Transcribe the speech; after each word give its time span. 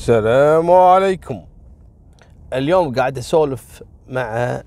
السلام 0.00 0.70
عليكم. 0.70 1.44
اليوم 2.52 2.94
قاعد 2.94 3.18
أسولف 3.18 3.82
مع 4.08 4.62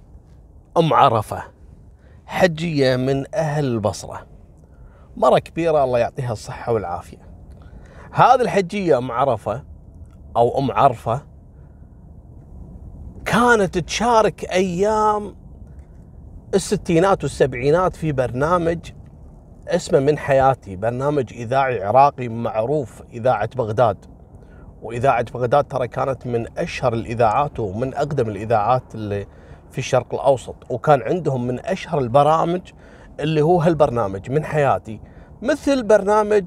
أم 0.78 0.94
عرفة 0.94 1.44
حجية 2.26 2.96
من 2.96 3.36
أهل 3.36 3.66
البصرة. 3.66 4.28
مرة 5.18 5.40
كبيرة 5.40 5.84
الله 5.84 6.00
يعطيها 6.00 6.32
الصحة 6.32 6.74
والعافية. 6.74 7.18
هذه 8.12 8.42
الحجية 8.42 8.98
أم 8.98 9.12
عرفة 9.12 9.64
أو 10.36 10.60
أم 10.60 10.72
عرفة 10.72 11.22
كانت 13.26 13.78
تشارك 13.78 14.46
أيام 14.52 15.36
الستينات 16.54 17.24
والسبعينات 17.24 17.96
في 17.96 18.12
برنامج 18.12 18.80
اسمه 19.68 20.00
من 20.00 20.18
حياتي 20.18 20.76
برنامج 20.76 21.34
إذاعي 21.34 21.84
عراقي 21.84 22.28
معروف 22.28 23.04
إذاعة 23.14 23.50
بغداد. 23.56 24.14
وإذاعة 24.84 25.26
بغداد 25.34 25.64
ترى 25.64 25.88
كانت 25.88 26.28
من 26.28 26.46
أشهر 26.58 26.94
الإذاعات 26.94 27.60
ومن 27.60 27.94
أقدم 27.94 28.30
الإذاعات 28.30 28.96
اللي 28.96 29.28
في 29.72 29.78
الشرق 29.78 30.14
الأوسط 30.14 30.56
وكان 30.70 31.02
عندهم 31.02 31.48
من 31.48 31.60
أشهر 31.60 32.00
البرامج 32.00 32.62
اللي 33.20 33.42
هو 33.42 33.62
هالبرنامج 33.62 34.32
من 34.32 34.46
حياتي 34.46 35.00
مثل 35.42 35.84
برنامج 35.84 36.46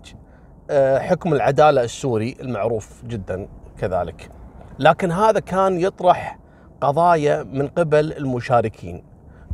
آه، 0.70 0.98
حكم 0.98 1.34
العدالة 1.34 1.84
السوري 1.84 2.36
المعروف 2.40 3.04
جدا 3.04 3.48
كذلك. 3.78 4.30
لكن 4.78 5.12
هذا 5.12 5.40
كان 5.40 5.80
يطرح 5.80 6.38
قضايا 6.80 7.42
من 7.42 7.68
قبل 7.68 8.12
المشاركين. 8.12 9.04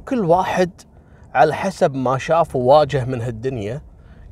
كل 0.09 0.25
واحد 0.25 0.71
على 1.35 1.55
حسب 1.55 1.95
ما 1.95 2.19
شاف 2.19 2.57
وواجه 2.57 3.05
من 3.05 3.21
هالدنيا 3.23 3.83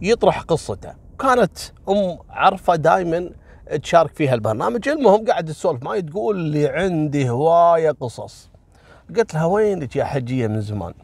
يطرح 0.03 0.41
قصته. 0.41 0.93
كانت 1.19 1.59
أم 1.89 2.19
عرفة 2.31 2.77
دائما 2.77 3.31
تشارك 3.77 4.15
في 4.15 4.29
هالبرنامج 4.29 4.89
المهم 4.89 5.27
قاعد 5.27 5.45
تسولف 5.45 5.83
معي 5.83 6.03
تقول 6.03 6.39
لي 6.39 6.69
عندي 6.69 7.31
هواية 7.31 7.91
قصص. 7.91 8.51
قلت 9.17 9.35
لها 9.35 9.45
وينك 9.45 9.97
يا 9.97 10.05
حجية 10.05 10.47
من 10.47 10.61
زمان؟ 10.61 10.95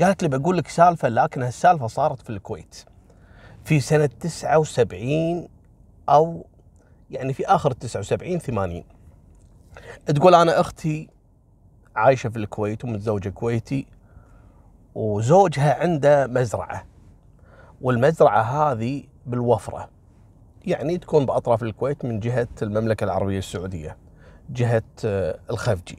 قالت 0.00 0.22
لي 0.22 0.28
بقول 0.38 0.56
لك 0.56 0.68
سالفة 0.68 1.08
لكن 1.08 1.42
هالسالفة 1.42 1.86
صارت 1.86 2.22
في 2.22 2.30
الكويت. 2.30 2.84
في 3.64 3.80
سنة 3.80 4.06
79 4.06 5.48
أو 6.08 6.46
يعني 7.10 7.32
في 7.32 7.46
آخر 7.46 7.72
79 7.72 8.38
80 8.38 8.84
تقول 10.06 10.34
أنا 10.34 10.60
أختي 10.60 11.08
عايشة 11.96 12.28
في 12.28 12.36
الكويت 12.36 12.84
ومتزوجة 12.84 13.28
كويتي 13.28 13.86
وزوجها 14.94 15.74
عنده 15.80 16.26
مزرعة. 16.26 16.86
والمزرعة 17.80 18.42
هذه 18.42 19.04
بالوفرة. 19.26 19.95
يعني 20.66 20.98
تكون 20.98 21.26
بأطراف 21.26 21.62
الكويت 21.62 22.04
من 22.04 22.20
جهة 22.20 22.48
المملكة 22.62 23.04
العربية 23.04 23.38
السعودية 23.38 23.96
جهة 24.50 24.82
آه، 25.04 25.38
الخفجي 25.50 25.98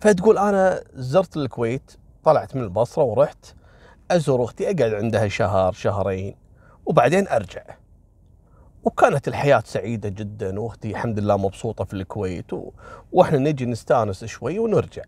فتقول 0.00 0.38
أنا 0.38 0.84
زرت 0.94 1.36
الكويت 1.36 1.92
طلعت 2.24 2.56
من 2.56 2.62
البصرة 2.62 3.02
ورحت 3.02 3.54
أزور 4.10 4.44
أختي 4.44 4.64
أقعد 4.64 4.94
عندها 4.94 5.28
شهر 5.28 5.72
شهرين 5.72 6.34
وبعدين 6.86 7.28
أرجع. 7.28 7.62
وكانت 8.84 9.28
الحياة 9.28 9.62
سعيدة 9.66 10.08
جدا 10.08 10.60
وأختي 10.60 10.90
الحمد 10.90 11.18
لله 11.18 11.36
مبسوطة 11.36 11.84
في 11.84 11.94
الكويت 11.94 12.52
و... 12.52 12.70
وإحنا 13.12 13.38
نجي 13.38 13.66
نستانس 13.66 14.24
شوي 14.24 14.58
ونرجع. 14.58 15.02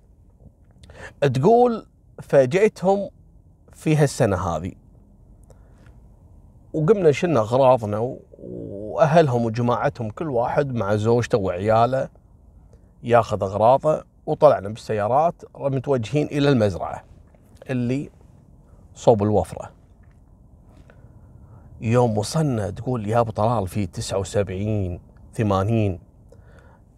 تقول 1.35 1.87
فجيتهم 2.23 3.11
في 3.73 3.97
هالسنة 3.97 4.37
هذه. 4.37 4.73
وقمنا 6.77 7.13
شلنا 7.13 7.41
اغراضنا 7.41 8.17
وأهلهم 8.39 9.45
وجماعتهم 9.45 10.11
كل 10.11 10.31
واحد 10.31 10.75
مع 10.75 10.97
زوجته 10.97 11.39
وعياله 11.39 12.09
ياخذ 13.03 13.43
أغراضه 13.43 14.05
وطلعنا 14.27 14.69
بالسيارات 14.69 15.35
متوجهين 15.59 16.27
إلى 16.27 16.49
المزرعة 16.49 17.05
اللي 17.71 18.11
صوب 18.95 19.23
الوفرة. 19.23 19.71
يوم 21.81 22.19
وصلنا 22.19 22.71
تقول 22.71 23.09
يا 23.09 23.21
أبو 23.21 23.31
طلال 23.31 23.69
في 23.69 23.87
79 23.87 25.01
80 25.35 25.99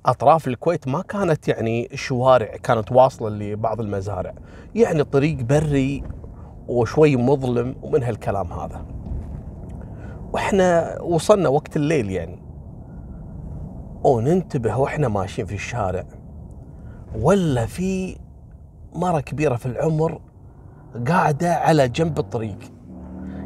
أطراف 0.06 0.48
الكويت 0.48 0.88
ما 0.88 1.02
كانت 1.02 1.48
يعني 1.48 1.92
الشوارع 1.92 2.56
كانت 2.56 2.92
واصلة 2.92 3.28
لبعض 3.28 3.80
المزارع. 3.80 4.34
يعني 4.74 5.04
طريق 5.04 5.36
بري 5.36 6.04
وشوي 6.68 7.16
مظلم 7.16 7.74
ومن 7.82 8.02
هالكلام 8.02 8.52
هذا. 8.52 8.97
وإحنا 10.32 10.98
وصلنا 11.00 11.48
وقت 11.48 11.76
الليل 11.76 12.10
يعني. 12.10 12.42
وننتبه 14.04 14.76
وإحنا 14.76 15.08
ماشيين 15.08 15.46
في 15.46 15.54
الشارع. 15.54 16.04
ولا 17.20 17.66
في 17.66 18.16
مرة 18.94 19.20
كبيرة 19.20 19.56
في 19.56 19.66
العمر 19.66 20.20
قاعدة 21.08 21.54
على 21.54 21.88
جنب 21.88 22.18
الطريق. 22.18 22.58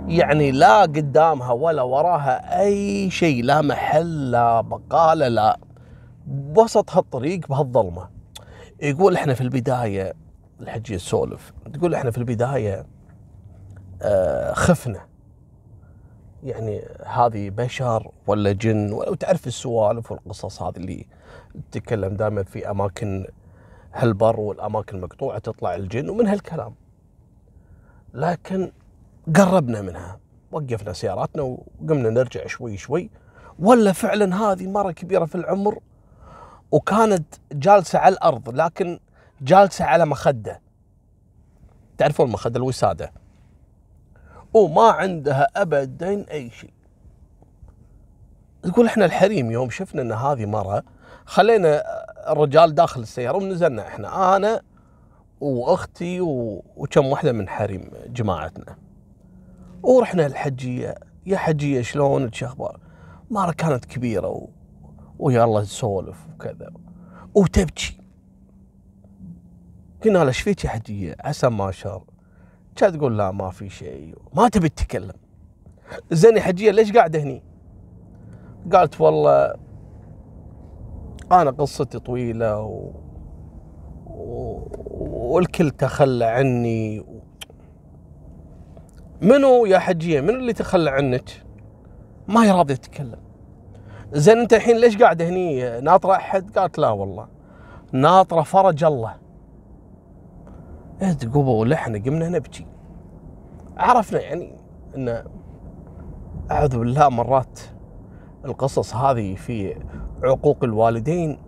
يعني 0.07 0.51
لا 0.51 0.83
قدامها 0.83 1.53
ولا 1.53 1.83
وراها 1.83 2.61
أي 2.63 3.11
شيء 3.11 3.45
لا 3.45 3.63
محل 3.63 4.31
لا 4.31 4.61
بقالة 4.61 5.29
لا. 5.29 5.59
بوسط 6.27 6.91
هالطريق 6.97 7.49
بهالظلمة. 7.49 8.09
يقول 8.83 9.15
إحنا 9.15 9.35
في 9.35 9.41
البداية 9.41 10.13
الحجي 10.61 10.95
يسولف 10.95 11.53
تقول 11.73 11.95
إحنا 11.95 12.11
في 12.11 12.19
البداية 12.19 12.87
آه، 14.03 14.53
خفنا. 14.53 15.01
يعني 16.43 16.83
هذه 17.07 17.51
بشر 17.51 18.11
ولا 18.27 18.53
جن 18.53 18.93
ولا 18.93 19.17
تعرف 19.17 19.47
السوالف 19.47 20.13
والقصص 20.13 20.63
هذه 20.63 20.77
اللي 20.77 21.07
تتكلم 21.73 22.17
دائما 22.17 22.43
في 22.43 22.71
أماكن 22.71 23.27
هالبر 23.93 24.41
والأماكن 24.41 24.97
المقطوعة 24.97 25.39
تطلع 25.39 25.75
الجن 25.75 26.09
ومن 26.09 26.27
هالكلام. 26.27 26.75
لكن 28.15 28.73
قربنا 29.37 29.83
منها 29.83 30.21
وقفنا 30.53 30.93
سياراتنا 30.93 31.43
وقمنا 31.43 32.11
نرجع 32.11 32.47
شوي 32.47 32.77
شوي 32.77 33.11
ولا 33.59 33.93
فعلا 33.93 34.37
هذه 34.37 34.67
مرة 34.67 34.93
كبيرة 34.93 35.25
في 35.25 35.35
العمر 35.35 35.79
وكانت 36.73 37.35
جالسة 37.53 37.99
على 37.99 38.13
الأرض 38.13 38.49
لكن 38.49 39.01
جالسة 39.41 39.85
على 39.85 40.07
مخدة. 40.07 40.61
تعرفون 41.99 42.27
المخده 42.27 42.57
الوسادة؟ 42.57 43.13
وما 44.55 44.83
عندها 44.91 45.47
ابدا 45.57 46.31
أي 46.31 46.51
شيء. 46.51 46.73
تقول 48.63 48.87
إحنا 48.87 49.05
الحريم 49.05 49.51
يوم 49.51 49.71
شفنا 49.71 50.03
إن 50.03 50.13
هذه 50.13 50.47
مرة 50.47 50.83
خلينا 51.25 51.83
الرجال 52.33 52.75
داخل 52.75 53.01
السيارة 53.01 53.37
ونزلنا 53.37 53.87
إحنا 53.87 54.37
أنا 54.37 54.63
وأختي 55.41 56.21
وكم 56.21 57.07
واحدة 57.07 57.33
من 57.33 57.49
حريم 57.49 57.91
جماعتنا. 58.07 58.77
ورحنا 59.83 60.27
الحجية 60.27 60.95
يا 61.27 61.37
حجية 61.37 61.83
شلونك 61.83 62.35
شو 62.35 62.47
أخبار؟ 62.47 62.81
مرة 63.31 63.53
كانت 63.53 63.85
كبيرة 63.85 64.29
و... 64.29 64.49
ويلا 65.19 65.61
نسولف 65.61 66.17
وكذا. 66.35 66.71
وتبكي. 67.35 67.99
قلنا 70.05 70.19
لها 70.19 70.29
إيش 70.29 70.41
فيك 70.41 70.65
يا 70.65 70.71
حجية؟ 70.71 71.17
عسى 71.21 71.49
ما 71.49 71.71
شر 71.71 72.05
كانت 72.77 72.97
تقول 72.97 73.19
لا 73.19 73.31
ما 73.31 73.51
في 73.51 73.69
شيء. 73.69 74.15
ما 74.35 74.49
تبي 74.49 74.69
تتكلم. 74.69 75.15
زين 76.11 76.37
يا 76.37 76.43
حجية 76.43 76.71
ليش 76.71 76.93
قاعدة 76.93 77.23
هني؟ 77.23 77.43
قالت 78.73 79.01
والله 79.01 79.55
أنا 81.33 81.51
قصتي 81.51 81.99
طويلة 81.99 82.61
و... 82.61 82.91
و... 84.07 84.61
والكل 85.35 85.71
تخلى 85.71 86.25
عني. 86.25 87.05
منو 89.23 89.67
يا 89.67 89.79
حجية؟ 89.79 90.21
منو 90.21 90.39
اللي 90.39 90.53
تخلى 90.53 90.91
عنك؟ 90.91 91.45
ما 92.29 92.45
هي 92.45 92.51
راضية 92.51 92.75
تتكلم. 92.75 93.21
زين 94.13 94.39
أنت 94.39 94.55
الحين 94.55 94.77
ليش 94.77 94.97
قاعدة 94.99 95.29
هني؟ 95.29 95.81
ناطرة 95.81 96.13
أحد؟ 96.13 96.59
قالت 96.59 96.79
لا 96.79 96.91
والله. 96.91 97.29
ناطرة 97.93 98.43
فرج 98.43 98.85
الله. 98.85 99.22
إيه 101.03 101.13
تقول 101.13 101.73
إحنا 101.73 101.99
قمنا 101.99 102.29
نبكي. 102.29 102.67
عرفنا 103.77 104.21
يعني 104.21 104.53
إن 104.97 105.25
أعوذ 106.51 106.79
بالله 106.79 107.09
مرات 107.09 107.61
القصص 108.45 108.95
هذه 108.97 109.35
في 109.35 109.77
عقوق 110.23 110.65
الوالدين 110.65 111.39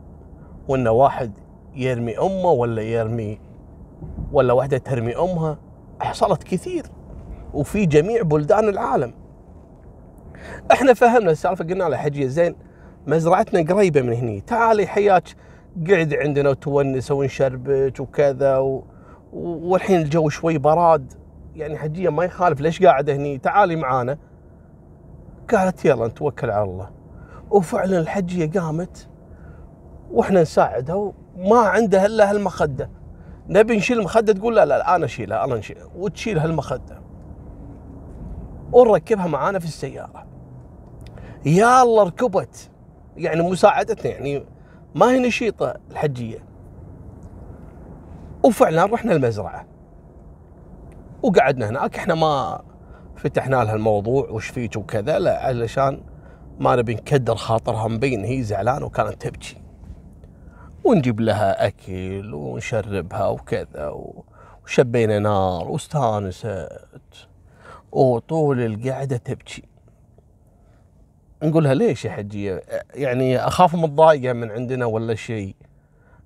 وإن 0.69 0.89
واحد 0.89 1.33
يرمي 1.75 2.19
أمه 2.19 2.51
ولا 2.51 2.83
يرمي 2.83 3.39
ولا 4.33 4.53
واحدة 4.53 4.79
ترمي 4.79 5.17
أمها 5.17 5.59
حصلت 6.01 6.43
كثير 6.43 6.87
وفي 7.55 7.87
جميع 7.87 8.23
بلدان 8.23 8.69
العالم. 8.69 9.15
إحنا 10.73 10.95
فهمنا 10.95 11.31
السالفة 11.31 11.65
قلنا 11.65 11.85
له 11.85 11.97
حجية 11.97 12.27
زين 12.27 12.57
مزرعتنا 13.07 13.75
قريبة 13.75 14.03
من 14.03 14.13
هني 14.13 14.41
تعالي 14.41 14.87
حياك 14.87 15.29
قعد 15.91 16.15
عندنا 16.15 16.51
وتونس 16.51 17.11
ونشربك 17.11 18.01
وكذا 18.01 18.59
و... 18.59 18.85
والحين 19.35 20.01
الجو 20.01 20.29
شوي 20.29 20.59
براد. 20.59 21.13
يعني 21.55 21.79
حجية 21.79 22.09
ما 22.09 22.25
يخالف 22.25 22.61
ليش 22.61 22.83
قاعدة 22.83 23.15
هني؟ 23.15 23.39
تعالي 23.39 23.77
معانا. 23.77 24.19
قالت 25.51 25.85
يلا 25.85 26.07
نتوكل 26.07 26.51
على 26.51 26.65
الله. 26.65 26.91
وفعلا 27.51 27.99
الحجية 27.99 28.61
قامت 28.61 29.09
وإحنا 30.11 30.43
نساعدها 30.43 31.13
وما 31.37 31.59
عندها 31.59 32.07
إلا 32.07 32.31
هالمخدة. 32.31 32.91
نبي 33.49 33.77
نشيل 33.77 33.99
المخدة 33.99 34.33
تقول 34.33 34.57
لا 34.57 34.65
لا, 34.65 34.97
أنا 34.97 35.05
أشيلها 35.05 35.45
أنا 35.45 35.55
نشيلها 35.55 35.87
وتشيل 35.97 36.39
هالمخدة. 36.39 37.03
ونركبها 38.73 39.27
معانا 39.27 39.59
في 39.59 39.65
السيارة. 39.65 40.27
يا 41.47 41.83
الله 41.83 42.03
ركبت. 42.03 42.71
يعني 43.17 43.43
مساعدتنا 43.43 44.13
يعني 44.13 44.45
ما 44.95 45.07
هي 45.07 45.19
نشيطة 45.19 45.75
الحجية. 45.91 46.54
وفعلا 48.45 48.85
رحنا 48.85 49.13
المزرعة. 49.13 49.67
وقعدنا 51.23 51.69
هناك. 51.69 51.97
إحنا 51.97 52.15
ما 52.15 52.63
فتحنا 53.17 53.57
لها 53.57 53.75
الموضوع 53.75 54.31
وش 54.31 54.47
فيك 54.47 54.77
وكذا 54.77 55.19
لا 55.19 55.47
علشان 55.47 56.01
ما 56.59 56.77
نبي 56.77 56.95
نكدر 56.95 57.35
خاطرها 57.35 57.89
مبين 57.89 58.25
هي 58.25 58.43
زعلانه 58.43 58.87
وكانت 58.87 59.23
تبكي. 59.23 59.57
ونجيب 60.85 61.21
لها 61.21 61.67
أكل 61.67 62.35
ونشربها 62.35 63.27
وكذا 63.27 63.95
وشبينا 64.65 65.19
نار 65.19 65.69
واستانست. 65.69 66.69
وطول 67.93 68.61
القعدة 68.61 69.17
تبكي. 69.17 69.63
نقولها 71.43 71.75
ليش 71.75 72.05
يا 72.05 72.11
حجية؟ 72.11 72.63
يعني 72.95 73.39
أخاف 73.39 73.75
متضايقة 73.75 74.33
من 74.33 74.51
عندنا 74.51 74.87
ولا 74.87 75.15
شيء؟ 75.15 75.57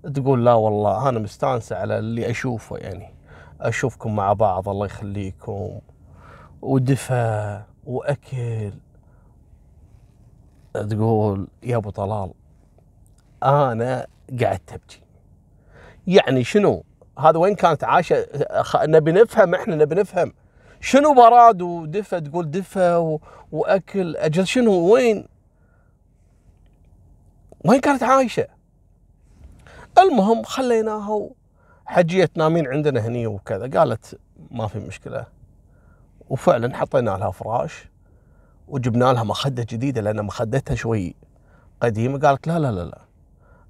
تقول 0.02 0.44
لا 0.44 0.54
والله 0.54 1.08
أنا 1.08 1.18
مستانسه 1.18 1.76
على 1.76 1.98
اللي 1.98 2.30
أشوفه 2.30 2.76
يعني. 2.76 3.14
أشوفكم 3.60 4.16
مع 4.16 4.32
بعض 4.32 4.68
الله 4.68 4.86
يخليكم. 4.86 5.80
ودفى 6.62 7.62
وأكل. 7.86 8.72
تقول 10.74 11.48
يا 11.62 11.76
أبو 11.76 11.90
طلال 11.90 12.30
أنا 13.42 14.06
قاعد 14.40 14.58
تبكي. 14.58 15.00
يعني 16.06 16.44
شنو؟ 16.44 16.84
هذا 17.18 17.38
وين 17.38 17.54
كانت 17.54 17.84
عاشه 17.84 18.26
نبي 18.76 19.12
نفهم 19.12 19.54
إحنا 19.54 19.76
نبي 19.76 19.94
نفهم. 19.94 20.32
شنو 20.80 21.14
براد 21.14 21.62
ودفى؟ 21.62 22.20
تقول 22.20 22.50
دفى 22.50 22.94
و... 22.94 23.20
وأكل. 23.52 24.16
أجل 24.16 24.46
شنو؟ 24.46 24.72
وين؟ 24.72 25.28
وين 27.64 27.80
كانت 27.80 28.02
عايشة؟ 28.02 28.57
المهم 29.98 30.42
خليناها 30.42 31.30
حجيه 31.86 32.30
نامين 32.36 32.66
عندنا 32.66 33.00
هني 33.00 33.26
وكذا. 33.26 33.78
قالت 33.78 34.20
ما 34.50 34.66
في 34.66 34.78
مشكلة. 34.78 35.26
وفعلا 36.30 36.76
حطينا 36.76 37.10
لها 37.10 37.30
فراش 37.30 37.88
وجبنا 38.68 39.12
لها 39.12 39.22
مخدة 39.22 39.66
جديدة 39.68 40.00
لأن 40.00 40.24
مخدتها 40.24 40.74
شوي 40.74 41.14
قديمة. 41.80 42.18
قالت 42.18 42.46
لا 42.46 42.58
لا 42.58 42.72
لا 42.72 42.84
لا 42.84 42.98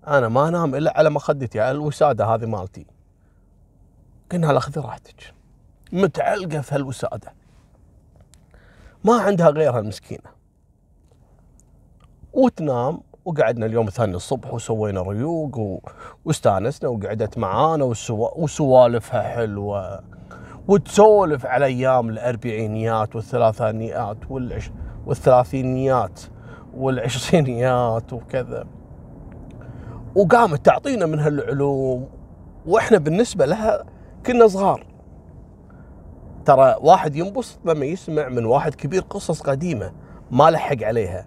أنا 0.06 0.28
ما 0.28 0.48
أنام 0.48 0.74
إلا 0.74 0.98
على 0.98 1.10
مخدتي 1.10 1.60
على 1.60 1.70
الوسادة 1.70 2.26
هذه 2.26 2.46
مالتي. 2.46 2.86
قلنا 4.32 4.46
لها 4.46 4.60
خذي 4.60 4.80
راحتك. 4.80 5.34
متعلقة 5.92 6.60
في 6.60 6.74
هالوسادة. 6.74 7.32
ما 9.04 9.20
عندها 9.20 9.48
غيرها 9.50 9.78
المسكينة. 9.78 10.30
وتنام 12.32 13.00
وقعدنا 13.28 13.66
اليوم 13.66 13.88
الثاني 13.88 14.14
الصبح 14.14 14.54
وسوينا 14.54 15.02
ريوق 15.02 15.80
واستانسنا 16.24 16.88
وقعدت 16.88 17.38
معانا 17.38 17.84
وسوالفها 18.36 19.22
حلوة 19.22 20.00
وتسولف 20.68 21.46
على 21.46 21.66
أيام 21.66 22.08
الأربعينيات 22.08 23.16
والثلاثينيات 23.16 24.16
والعش 24.30 24.70
والثلاثينيات 25.06 26.20
والعشرينيات 26.76 28.12
وكذا. 28.12 28.66
وقامت 30.14 30.66
تعطينا 30.66 31.06
من 31.06 31.18
هالعلوم 31.20 32.08
وإحنا 32.66 32.98
بالنسبة 32.98 33.46
لها 33.46 33.84
كنا 34.26 34.46
صغار. 34.46 34.86
ترى 36.44 36.76
واحد 36.80 37.16
ينبسط 37.16 37.58
لما 37.64 37.84
يسمع 37.86 38.28
من 38.28 38.44
واحد 38.44 38.74
كبير 38.74 39.02
قصص 39.02 39.40
قديمة 39.40 39.92
ما 40.30 40.50
لحق 40.50 40.82
عليها. 40.82 41.26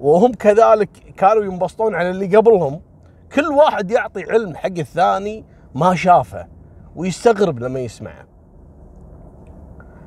وهم 0.00 0.32
كذلك 0.32 0.90
كانوا 1.16 1.44
ينبسطون 1.44 1.94
على 1.94 2.10
اللي 2.10 2.36
قبلهم. 2.36 2.80
كل 3.34 3.46
واحد 3.46 3.90
يعطي 3.90 4.22
علم 4.22 4.56
حق 4.56 4.78
الثاني 4.78 5.44
ما 5.74 5.94
شافه 5.94 6.46
ويستغرب 6.96 7.58
لما 7.58 7.80
يسمعه. 7.80 8.26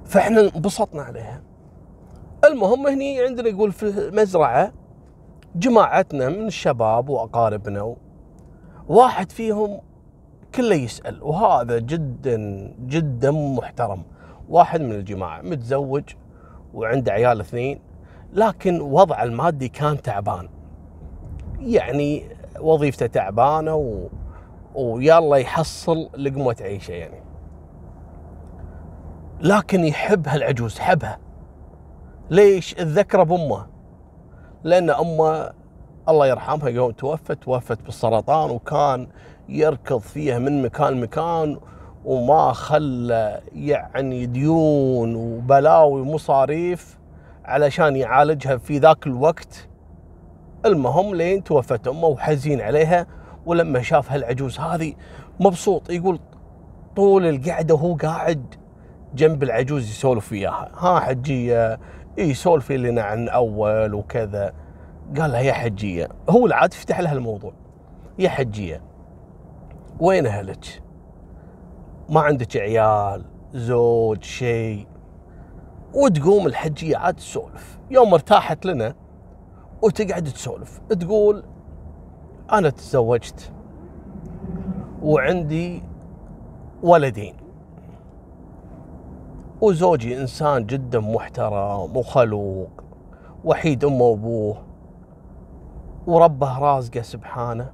فإحنا 0.06 0.42
انبسطنا 0.56 1.02
عليها. 1.02 1.42
المهم 2.46 2.88
هني 2.88 3.22
عندنا 3.22 3.50
يقول 3.50 3.72
في 3.72 3.84
المزرعة 3.84 4.74
جماعتنا 5.56 6.30
من 6.30 6.48
الشباب 6.48 7.10
وأقاربنا 7.10 7.96
واحد 8.88 9.32
فيهم 9.32 9.82
كله 10.56 10.76
يسأل 10.76 11.24
وهذا 11.24 11.80
جدا 11.80 12.38
جدا 12.80 13.32
محترم. 13.32 14.04
واحد 14.50 14.82
من 14.82 14.92
الجماعة 14.92 15.42
متزوج 15.42 16.04
وعنده 16.74 17.12
عيال 17.12 17.40
اثنين 17.40 17.91
لكن 18.34 18.82
وضعه 18.82 19.24
المادي 19.24 19.70
كان 19.70 20.02
تعبان. 20.02 20.50
يعني 21.60 22.24
وظيفته 22.60 23.06
تعبانة 23.06 23.76
و... 23.76 24.08
ويلا 24.76 25.36
يحصل 25.36 26.10
لقمة 26.18 26.56
عيشه 26.62 26.92
يعني. 26.92 27.24
لكن 29.42 29.84
يحب 29.86 30.28
هالعجوز 30.28 30.80
حبها. 30.80 31.20
ليش؟ 32.30 32.80
الذكرى 32.80 33.26
بأمه. 33.26 33.68
لأن 34.64 34.90
أمه 34.90 35.52
الله 36.10 36.28
يرحمها 36.28 36.70
يوم 36.70 36.92
توفت 36.92 37.44
توفت 37.44 37.82
بالسرطان 37.82 38.50
وكان 38.52 39.08
يركض 39.50 40.00
فيها 40.00 40.40
من 40.40 40.62
مكان 40.62 40.94
لمكان 40.94 41.58
وما 42.06 42.54
خلى 42.54 43.42
يعني 43.54 44.26
ديون 44.26 45.16
وبلاوي 45.16 46.02
ومصاريف 46.02 47.01
علشان 47.46 47.96
يعالجها 47.96 48.58
في 48.58 48.78
ذاك 48.78 49.08
الوقت. 49.08 49.68
المهم 50.66 51.16
لين 51.16 51.44
توفت 51.44 51.88
أمه 51.88 52.08
وحزين 52.08 52.62
عليها 52.62 53.08
ولما 53.46 53.82
شاف 53.82 54.12
هالعجوز 54.12 54.60
هذه 54.60 54.94
مبسوط 55.40 55.90
يقول 55.90 56.20
طول 56.96 57.26
القعدة 57.26 57.74
وهو 57.74 57.96
قاعد 57.96 58.56
جنب 59.16 59.44
العجوز 59.44 59.90
يسولف 59.90 60.32
وياها. 60.32 60.72
ها 60.78 61.00
حجية 61.00 61.80
يسولف 62.18 62.72
لنا 62.72 63.02
عن 63.02 63.30
أول 63.30 63.94
وكذا. 63.94 64.54
قال 65.20 65.32
لها 65.32 65.40
يا 65.40 65.54
حجية. 65.54 66.10
هو 66.30 66.46
العاد 66.46 66.74
فتح 66.74 67.00
لها 67.00 67.14
الموضوع. 67.14 67.54
يا 68.20 68.30
حجية 68.30 68.82
وين 70.00 70.26
أهلك؟ 70.26 70.82
ما 72.10 72.22
عندك 72.22 72.58
عيال 72.58 73.26
زوج 73.54 74.24
شيء؟ 74.24 74.91
وتقوم 75.94 76.48
الحجيه 76.48 76.98
عاد 76.98 77.16
تسولف. 77.16 77.80
يوم 77.92 78.14
ارتاحت 78.14 78.66
لنا 78.66 78.96
وتقعد 79.82 80.24
تسولف 80.24 80.82
تقول 81.00 81.44
أنا 82.52 82.70
تزوجت 82.70 83.52
وعندي 85.02 85.84
ولدين 86.84 87.36
وزوجي 89.62 90.22
إنسان 90.22 90.66
جدا 90.66 91.00
محترم 91.00 91.98
وخلوق 91.98 92.84
وحيد 93.46 93.86
أمه 93.86 94.04
وأبوه 94.04 94.58
وربه 96.08 96.60
رازقه 96.60 97.02
سبحانه 97.02 97.72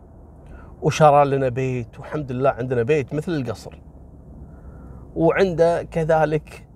وشرى 0.81 1.25
لنا 1.25 1.49
بيت 1.49 1.99
والحمد 1.99 2.31
لله 2.31 2.49
عندنا 2.49 2.83
بيت 2.83 3.13
مثل 3.13 3.31
القصر. 3.31 3.81
وعنده 5.15 5.83
كذلك 5.83 6.66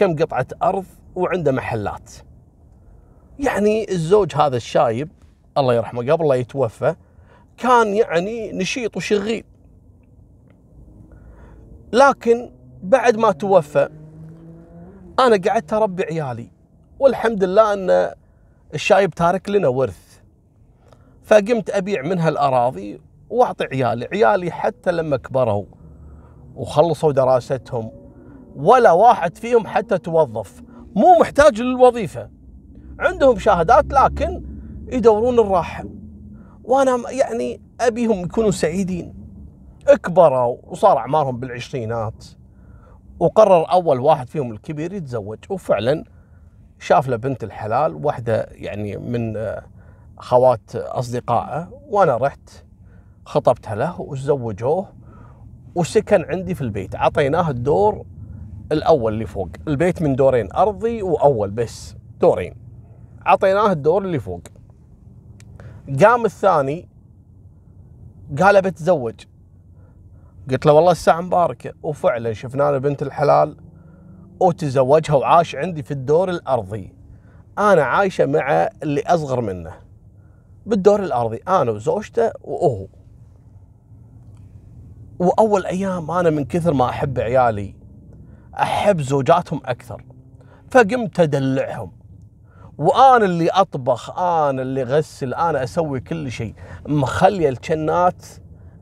كم 0.00 0.16
قطعة 0.16 0.46
أرض 0.62 0.84
وعنده 1.14 1.52
محلات. 1.52 2.10
يعني 3.38 3.90
الزوج 3.90 4.34
هذا 4.34 4.56
الشايب 4.56 5.08
الله 5.58 5.74
يرحمه 5.74 6.12
قبل 6.12 6.28
لا 6.28 6.34
يتوفى 6.34 6.94
كان 7.56 7.94
يعني 7.94 8.52
نشيط 8.52 8.96
وشغيل. 8.96 9.44
لكن 11.92 12.50
بعد 12.82 13.16
ما 13.16 13.32
توفى 13.32 13.88
أنا 15.18 15.40
قعدت 15.48 15.72
أربي 15.72 16.02
عيالي 16.04 16.50
والحمد 16.98 17.44
لله 17.44 17.72
أن 17.72 18.14
الشايب 18.74 19.10
تارك 19.10 19.48
لنا 19.48 19.68
ورث. 19.68 20.20
فقمت 21.22 21.70
أبيع 21.70 22.02
منها 22.02 22.28
الأراضي 22.28 23.00
وأعطي 23.30 23.64
عيالي 23.64 24.08
عيالي 24.12 24.50
حتى 24.50 24.92
لما 24.92 25.16
كبروا 25.16 25.64
وخلصوا 26.54 27.12
دراستهم 27.12 27.99
ولا 28.56 28.92
واحد 28.92 29.36
فيهم 29.36 29.66
حتى 29.66 29.98
توظف. 29.98 30.62
مو 30.96 31.18
محتاج 31.20 31.60
للوظيفة. 31.60 32.30
عندهم 32.98 33.38
شهادات 33.38 33.92
لكن 33.92 34.42
يدورون 34.88 35.38
الراحة. 35.38 35.84
وأنا 36.64 37.10
يعني 37.10 37.60
أبيهم 37.80 38.24
يكونوا 38.24 38.50
سعيدين. 38.50 39.14
كبروا 40.02 40.56
وصار 40.62 40.98
أعمارهم 40.98 41.40
بالعشرينات. 41.40 42.24
وقرر 43.20 43.72
أول 43.72 44.00
واحد 44.00 44.28
فيهم 44.28 44.52
الكبير 44.52 44.92
يتزوج. 44.92 45.38
وفعلا 45.50 46.04
شاف 46.78 47.08
له 47.08 47.16
بنت 47.16 47.44
الحلال 47.44 48.04
واحدة 48.04 48.46
يعني 48.50 48.96
من 48.96 49.54
خوات 50.18 50.76
أصدقائه. 50.76 51.68
وأنا 51.88 52.16
رحت 52.16 52.50
خطبتها 53.24 53.74
له 53.74 54.00
وتزوجوه 54.00 54.86
وسكن 55.74 56.24
عندي 56.24 56.54
في 56.54 56.60
البيت. 56.60 56.96
عطيناه 56.96 57.50
الدور 57.50 58.04
الأول 58.72 59.12
اللي 59.12 59.26
فوق. 59.26 59.48
البيت 59.68 60.02
من 60.02 60.16
دورين 60.16 60.52
أرضي 60.52 61.02
وأول 61.02 61.50
بس 61.50 61.96
دورين. 62.20 62.54
عطيناه 63.26 63.72
الدور 63.72 64.02
اللي 64.02 64.18
فوق. 64.18 64.40
قام 66.02 66.24
الثاني 66.24 66.88
قال 68.40 68.62
بتزوج 68.62 69.14
قلت 70.50 70.66
له 70.66 70.72
والله 70.72 70.92
الساعة 70.92 71.20
مباركة. 71.20 71.72
وفعلا 71.82 72.32
شفنا 72.32 72.62
له 72.62 72.78
بنت 72.78 73.02
الحلال 73.02 73.56
وتزوجها 74.40 75.14
وعاش 75.14 75.54
عندي 75.56 75.82
في 75.82 75.90
الدور 75.90 76.30
الأرضي. 76.30 76.94
أنا 77.58 77.82
عايشة 77.82 78.26
مع 78.26 78.68
اللي 78.82 79.02
أصغر 79.06 79.40
منه. 79.40 79.72
بالدور 80.66 81.02
الأرضي 81.02 81.40
أنا 81.48 81.70
وزوجته 81.70 82.32
وهو. 82.44 82.86
وأول 85.18 85.66
أيام 85.66 86.10
أنا 86.10 86.30
من 86.30 86.44
كثر 86.44 86.72
ما 86.74 86.88
أحب 86.88 87.18
عيالي. 87.18 87.79
أحب 88.54 89.00
زوجاتهم 89.00 89.60
أكثر 89.64 90.04
فقمت 90.70 91.20
أدلعهم. 91.20 91.92
وأنا 92.78 93.24
اللي 93.24 93.48
أطبخ 93.48 94.18
أنا 94.18 94.62
اللي 94.62 94.82
أغسل 94.82 95.34
أنا 95.34 95.64
أسوي 95.64 96.00
كل 96.00 96.30
شيء. 96.30 96.54
مخلي 96.88 97.48
الجنات 97.48 98.26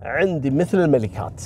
عندي 0.03 0.51
مثل 0.51 0.79
الملكات 0.79 1.43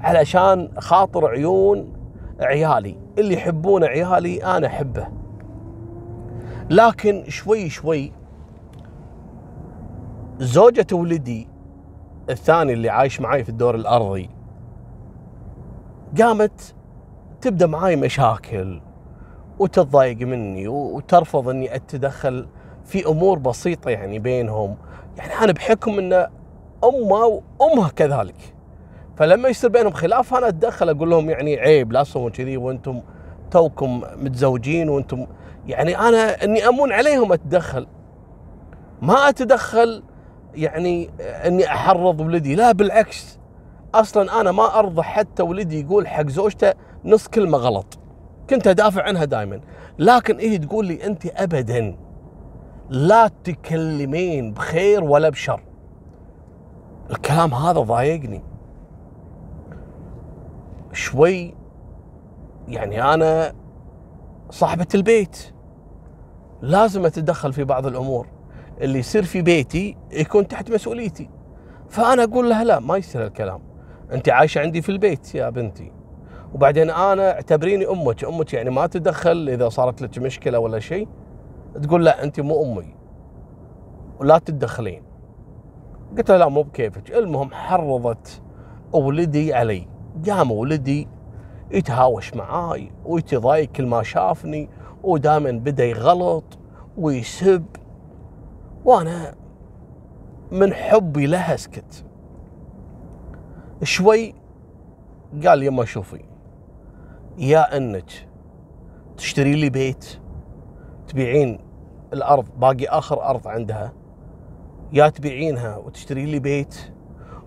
علشان 0.00 0.70
خاطر 0.78 1.26
عيون 1.26 1.92
عيالي. 2.40 2.96
اللي 3.18 3.34
يحبون 3.34 3.84
عيالي 3.84 4.44
أنا 4.44 4.66
أحبه. 4.66 5.08
لكن 6.70 7.24
شوي 7.28 7.68
شوي 7.68 8.12
زوجة 10.38 10.86
ولدي 10.92 11.48
الثاني 12.30 12.72
اللي 12.72 12.90
عايش 12.90 13.20
معي 13.20 13.44
في 13.44 13.48
الدور 13.48 13.74
الأرضي 13.74 14.30
قامت 16.20 16.74
تبدأ 17.42 17.66
معاي 17.66 17.96
مشاكل 17.96 18.80
وتتضايق 19.58 20.16
مني 20.18 20.68
وترفض 20.68 21.48
إني 21.48 21.74
أتدخل 21.74 22.46
في 22.84 23.06
أمور 23.06 23.38
بسيطة 23.38 23.90
يعني 23.90 24.18
بينهم. 24.18 24.76
يعني 25.16 25.32
أنا 25.44 25.52
بحكم 25.52 25.98
إن 25.98 26.12
أمه 26.84 27.42
وأمها 27.60 27.88
كذلك. 27.88 28.54
فلما 29.16 29.48
يصير 29.48 29.70
بينهم 29.70 29.92
خلاف 29.92 30.34
أنا 30.34 30.48
أتدخل 30.48 30.88
أقول 30.88 31.10
لهم 31.10 31.30
يعني 31.30 31.60
عيب 31.60 31.92
لا 31.92 32.02
تسوون 32.02 32.30
كذي 32.30 32.56
وأنتم 32.56 33.00
توكم 33.50 34.02
متزوجين 34.16 34.88
وأنتم 34.88 35.26
يعني 35.66 35.98
أنا 35.98 36.44
إني 36.44 36.68
أمون 36.68 36.92
عليهم 36.92 37.32
أتدخل. 37.32 37.86
ما 39.02 39.28
أتدخل 39.28 40.02
يعني 40.54 41.10
إني 41.20 41.66
أحرض 41.66 42.20
ولدي 42.20 42.54
لا 42.54 42.72
بالعكس. 42.72 43.38
أصلا 43.94 44.40
أنا 44.40 44.52
ما 44.52 44.78
أرضى 44.78 45.02
حتى 45.02 45.42
ولدي 45.42 45.80
يقول 45.80 46.08
حق 46.08 46.26
زوجته 46.26 46.72
نص 47.04 47.28
كلمة 47.28 47.58
غلط. 47.58 47.98
كنت 48.50 48.66
أدافع 48.66 49.02
عنها 49.02 49.24
دائما 49.24 49.60
لكن 49.98 50.38
هي 50.38 50.42
إيه 50.42 50.56
تقول 50.56 50.86
لي 50.86 51.06
أنت 51.06 51.26
ابدا 51.26 51.96
لا 52.90 53.30
تكلمين 53.44 54.52
بخير 54.52 55.04
ولا 55.04 55.28
بشر. 55.28 55.62
الكلام 57.10 57.54
هذا 57.54 57.80
ضايقني. 57.80 58.42
شوي 60.92 61.54
يعني 62.68 63.14
أنا 63.14 63.54
صاحبة 64.50 64.86
البيت. 64.94 65.52
لازم 66.62 67.06
أتدخل 67.06 67.52
في 67.52 67.64
بعض 67.64 67.86
الأمور. 67.86 68.26
اللي 68.80 68.98
يصير 68.98 69.22
في 69.22 69.42
بيتي 69.42 69.96
يكون 70.12 70.48
تحت 70.48 70.70
مسؤوليتي. 70.70 71.30
فأنا 71.88 72.24
أقول 72.24 72.50
لها 72.50 72.64
لا 72.64 72.80
ما 72.80 72.96
يصير 72.96 73.26
الكلام 73.26 73.60
أنت 74.12 74.28
عايشة 74.28 74.60
عندي 74.60 74.82
في 74.82 74.88
البيت 74.88 75.34
يا 75.34 75.50
بنتي. 75.50 75.92
وبعدين 76.54 76.90
أنا 76.90 77.30
اعتبريني 77.30 77.86
أمك. 77.86 78.24
أمك 78.24 78.54
يعني 78.54 78.70
ما 78.70 78.86
تدخل 78.86 79.48
إذا 79.48 79.68
صارت 79.68 80.02
لك 80.02 80.18
مشكلة 80.18 80.58
ولا 80.58 80.78
شيء 80.78 81.08
تقول 81.82 82.04
لا 82.04 82.24
أنت 82.24 82.40
مو 82.40 82.62
أمي. 82.62 82.94
ولا 84.20 84.38
تتدخلين 84.38 85.02
قلت 86.16 86.30
لها 86.30 86.38
لا 86.38 86.48
مو 86.48 86.62
بكيفك. 86.62 87.10
المهم 87.10 87.50
حرضت 87.52 88.42
ولدي 88.92 89.54
علي. 89.54 89.88
قام 90.28 90.52
ولدي 90.52 91.08
يتهاوش 91.70 92.34
معاي 92.34 92.92
ويتضايق 93.04 93.72
كل 93.72 93.86
ما 93.86 94.02
شافني 94.02 94.68
ودائما 95.02 95.50
بدا 95.50 95.84
يغلط 95.84 96.58
ويسب. 96.98 97.64
وأنا 98.84 99.34
من 100.52 100.74
حبي 100.74 101.26
لها 101.26 101.56
سكت 101.56 102.04
شوي 103.82 104.34
قال 105.46 105.62
يما 105.62 105.84
شوفي. 105.84 106.31
يا 107.38 107.76
انك 107.76 108.28
تشتري 109.16 109.54
لي 109.54 109.70
بيت 109.70 110.18
تبيعين 111.08 111.58
الأرض 112.12 112.48
باقي 112.56 112.86
آخر 112.86 113.24
أرض 113.24 113.48
عندها 113.48 113.92
يا 114.92 115.08
تبيعينها 115.08 115.76
وتشتري 115.76 116.26
لي 116.26 116.38
بيت 116.38 116.76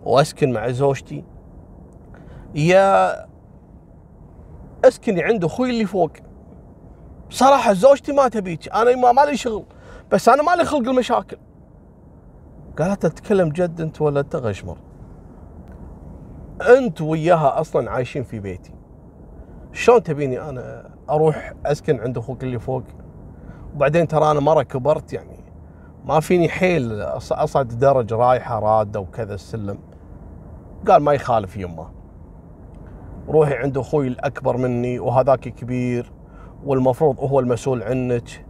وأسكن 0.06 0.54
مع 0.54 0.70
زوجتي 0.70 1.24
يا 2.56 3.16
أسكني 4.86 5.24
عند 5.24 5.44
أخوي 5.44 5.70
اللي 5.70 5.86
فوق. 5.86 6.12
بصراحه 7.30 7.74
زوجتي 7.74 8.12
ما 8.12 8.28
تبيك 8.28 8.76
أنا 8.76 8.96
ما 8.96 9.12
مالي 9.12 9.38
شغل 9.38 9.66
بس 10.12 10.30
أنا 10.30 10.44
مالي 10.44 10.66
خلق 10.66 10.90
المشاكل. 10.90 11.38
قالت 12.80 13.06
تتكلم 13.06 13.50
جد 13.50 13.82
أنت 13.82 14.02
ولا 14.02 14.22
تغشمر؟ 14.22 14.78
أنت 16.62 17.02
وياها 17.02 17.62
أصلا 17.62 17.92
عايشين 17.92 18.24
في 18.24 18.40
بيتي. 18.40 18.75
شلون 19.76 20.04
تبيني 20.04 20.42
أنا 20.50 20.90
أروح 21.10 21.54
أسكن 21.66 22.00
عند 22.00 22.18
أخوك 22.18 22.44
اللي 22.44 22.60
فوق؟ 22.60 22.84
وبعدين 23.76 24.08
ترى 24.08 24.32
أنا 24.32 24.40
مرة 24.40 24.64
كبرت 24.64 25.14
يعني 25.14 25.40
ما 26.06 26.20
فيني 26.20 26.50
حيل 26.50 27.02
أصعد 27.32 27.68
درج 27.68 28.14
رايحة 28.14 28.60
رادة 28.60 29.00
وكذا 29.00 29.34
السلم. 29.34 29.78
قال 30.88 31.04
ما 31.04 31.14
يخالف 31.14 31.58
يمه. 31.58 31.88
روحي 33.28 33.54
عند 33.54 33.78
أخوي 33.78 34.08
الأكبر 34.08 34.58
مني 34.58 35.00
وهذاك 35.00 35.40
كبير 35.40 36.12
والمفروض 36.66 37.20
هو 37.20 37.40
المسؤول 37.40 37.84
عنك. 37.84 38.46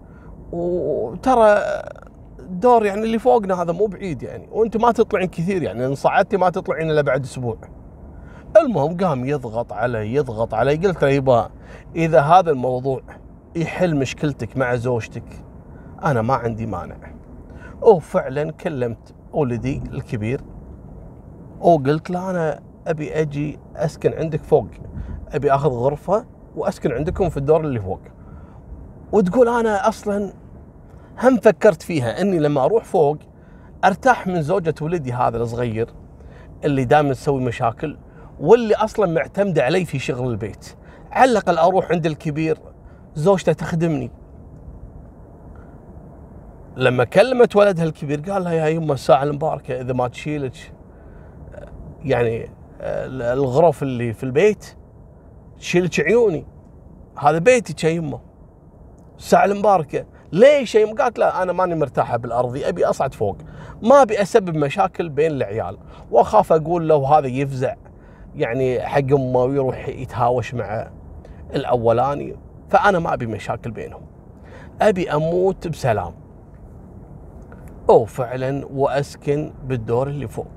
وترى 0.51 1.61
دور 2.39 2.85
يعني 2.85 3.01
اللي 3.01 3.19
فوقنا 3.19 3.61
هذا 3.61 3.71
مو 3.71 3.85
بعيد 3.85 4.23
يعني. 4.23 4.47
وانت 4.51 4.77
ما 4.77 4.91
تطلعين 4.91 5.27
كثير 5.27 5.63
يعني 5.63 5.85
إن 5.85 5.95
صعدتي 5.95 6.37
ما 6.37 6.49
تطلعين 6.49 6.91
إلا 6.91 7.01
بعد 7.01 7.23
أسبوع. 7.23 7.57
المهم 8.61 8.97
قام 8.97 9.25
يضغط 9.25 9.73
علي 9.73 10.13
يضغط 10.13 10.53
علي 10.53 10.75
قلت 10.75 11.03
له 11.03 11.09
يبا 11.09 11.49
إذا 11.95 12.21
هذا 12.21 12.51
الموضوع 12.51 13.01
يحل 13.55 13.95
مشكلتك 13.95 14.57
مع 14.57 14.75
زوجتك 14.75 15.43
أنا 16.03 16.21
ما 16.21 16.33
عندي 16.33 16.65
مانع. 16.65 16.95
وفعلا 17.81 18.51
كلمت 18.51 19.13
ولدي 19.33 19.83
الكبير 19.93 20.41
وقلت 21.59 22.09
له 22.09 22.29
أنا 22.29 22.59
أبي 22.87 23.13
أجي 23.13 23.59
أسكن 23.75 24.13
عندك 24.13 24.43
فوق 24.43 24.67
أبي 25.31 25.51
آخذ 25.51 25.69
غرفة 25.69 26.25
وأسكن 26.55 26.91
عندكم 26.91 27.29
في 27.29 27.37
الدور 27.37 27.61
اللي 27.61 27.79
فوق. 27.79 28.01
وتقول 29.11 29.49
أنا 29.49 29.87
أصلا 29.87 30.33
هم 31.23 31.37
فكرت 31.37 31.81
فيها 31.81 32.21
إني 32.21 32.39
لما 32.39 32.65
أروح 32.65 32.83
فوق 32.83 33.17
أرتاح 33.85 34.27
من 34.27 34.41
زوجة 34.41 34.75
ولدي 34.81 35.13
هذا 35.13 35.37
الصغير 35.37 35.89
اللي 36.63 36.85
دائما 36.85 37.13
تسوي 37.13 37.41
مشاكل 37.41 37.97
واللي 38.39 38.75
أصلا 38.75 39.05
معتمدة 39.05 39.63
علي 39.63 39.85
في 39.85 39.99
شغل 39.99 40.29
البيت. 40.29 40.75
على 41.11 41.31
الأقل 41.31 41.57
أروح 41.57 41.91
عند 41.91 42.05
الكبير 42.05 42.57
زوجته 43.15 43.53
تخدمني. 43.53 44.11
لما 46.77 47.03
كلمت 47.03 47.55
ولدها 47.55 47.85
الكبير 47.85 48.19
قال 48.31 48.43
لها 48.43 48.53
يا 48.53 48.67
يمه 48.67 48.93
الساعة 48.93 49.23
المباركة 49.23 49.81
إذا 49.81 49.93
ما 49.93 50.07
تشيلك 50.07 50.73
يعني 52.03 52.49
الغرف 52.81 53.83
اللي 53.83 54.13
في 54.13 54.23
البيت 54.23 54.75
تشيلك 55.59 55.99
عيوني. 55.99 56.45
هذا 57.19 57.37
بيتك 57.37 57.83
يا 57.83 57.89
يمه. 57.89 58.19
الساعة 59.17 59.45
المباركة. 59.45 60.05
ليش 60.31 60.75
يا 60.75 60.93
قالت 60.93 61.19
لا 61.19 61.43
أنا 61.43 61.53
ماني 61.53 61.75
مرتاحة 61.75 62.17
بالأرضي 62.17 62.69
أبي 62.69 62.85
أصعد 62.85 63.13
فوق. 63.13 63.37
ما 63.81 64.01
أبي 64.01 64.21
أسبب 64.21 64.55
مشاكل 64.55 65.09
بين 65.09 65.31
العيال. 65.31 65.77
وأخاف 66.11 66.53
أقول 66.53 66.89
له 66.89 67.17
هذا 67.17 67.27
يفزع. 67.27 67.75
يعني 68.35 68.81
حق 68.81 69.13
امه 69.13 69.43
ويروح 69.43 69.87
يتهاوش 69.87 70.53
مع 70.53 70.91
الأولاني 71.55 72.35
فأنا 72.69 72.99
ما 72.99 73.13
أبي 73.13 73.25
مشاكل 73.25 73.71
بينهم. 73.71 74.01
أبي 74.81 75.11
أموت 75.11 75.67
بسلام. 75.67 76.13
أو 77.89 78.05
فعلا 78.05 78.65
وأسكن 78.73 79.51
بالدور 79.63 80.07
اللي 80.07 80.27
فوق. 80.27 80.47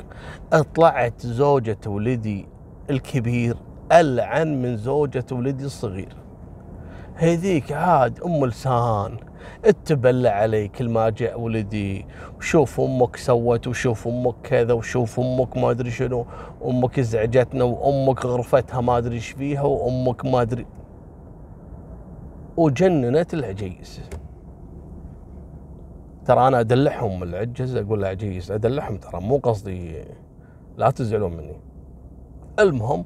طلعت 0.74 1.26
زوجة 1.26 1.78
ولدي 1.86 2.46
الكبير 2.90 3.56
ألعن 3.92 4.62
من 4.62 4.76
زوجة 4.76 5.24
ولدي 5.32 5.64
الصغير. 5.64 6.16
هذيك 7.20 7.72
عاد 7.72 8.20
أم 8.20 8.46
لسان. 8.46 9.16
اتبلع 9.64 10.30
علي 10.30 10.68
كل 10.68 10.88
ما 10.88 11.10
جاء 11.10 11.40
ولدي. 11.40 12.06
وشوف 12.38 12.80
أمك 12.80 13.16
سوت 13.16 13.66
وشوف 13.66 14.08
أمك 14.08 14.34
كذا 14.42 14.72
وشوف 14.72 15.20
أمك 15.20 15.56
ما 15.56 15.70
أدري 15.70 15.90
شنو. 15.90 16.26
أمك 16.64 16.98
ازعجتنا 16.98 17.64
وأمك 17.64 18.26
غرفتها 18.26 18.80
ما 18.80 18.98
أدري 18.98 19.14
إيش 19.14 19.30
فيها 19.30 19.62
وأمك 19.62 20.24
ما 20.24 20.42
أدري. 20.42 20.66
وجننت 22.56 23.34
العجيز. 23.34 24.00
ترى 26.24 26.48
أنا 26.48 26.60
أدلعهم 26.60 27.22
العجز 27.22 27.76
أقول 27.76 28.02
له 28.02 28.08
عجيز 28.08 28.52
أدلعهم 28.52 28.96
ترى 28.96 29.20
مو 29.20 29.36
قصدي 29.36 30.04
لا 30.76 30.90
تزعلون 30.90 31.36
مني. 31.36 31.60
المهم 32.58 33.04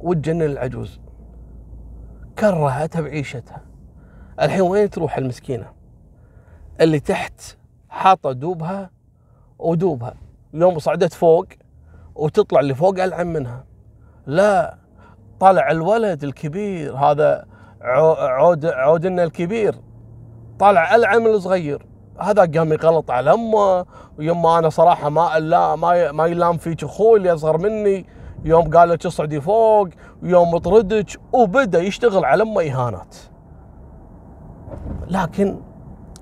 وتجنن 0.00 0.42
العجوز. 0.42 1.00
كرهتها 2.40 3.00
بعيشتها. 3.00 3.62
الحين 4.40 4.60
وين 4.60 4.90
تروح 4.90 5.18
المسكينة؟ 5.18 5.66
اللي 6.80 7.00
تحت 7.00 7.40
حاطة 7.88 8.32
دوبها 8.32 8.90
ودوبها. 9.58 10.14
يوم 10.54 10.78
صعدت 10.78 11.12
فوق 11.12 11.46
وتطلع 12.14 12.60
اللي 12.60 12.74
فوق 12.74 13.02
ألعن 13.02 13.26
منها. 13.26 13.64
لا 14.26 14.78
طلع 15.40 15.70
الولد 15.70 16.24
الكبير 16.24 16.96
هذا 16.96 17.46
عود 17.80 18.66
عودنا 18.66 19.24
الكبير. 19.24 19.74
طلع 20.58 20.94
ألعن 20.94 21.20
من 21.20 21.30
الصغير. 21.30 21.86
هذا 22.20 22.58
قام 22.58 22.72
يغلط 22.72 23.10
على 23.10 23.32
أمه 23.32 23.86
ويما 24.18 24.58
أنا 24.58 24.68
صراحة 24.68 25.08
ما 25.08 25.38
لا 25.38 25.76
ما 25.76 26.12
ما 26.12 26.26
يلام 26.26 26.58
فيك 26.58 26.84
أخوي 26.84 27.18
اللي 27.18 27.32
أصغر 27.34 27.58
مني. 27.58 28.06
يوم 28.44 28.70
قال 28.76 28.88
لك 28.88 29.06
اصعدي 29.06 29.40
فوق 29.40 29.88
ويوم 30.22 30.58
طردك 30.58 31.06
وبدأ 31.32 31.80
يشتغل 31.80 32.24
على 32.24 32.42
امه 32.42 32.62
اهانات 32.62 33.16
لكن 35.08 35.60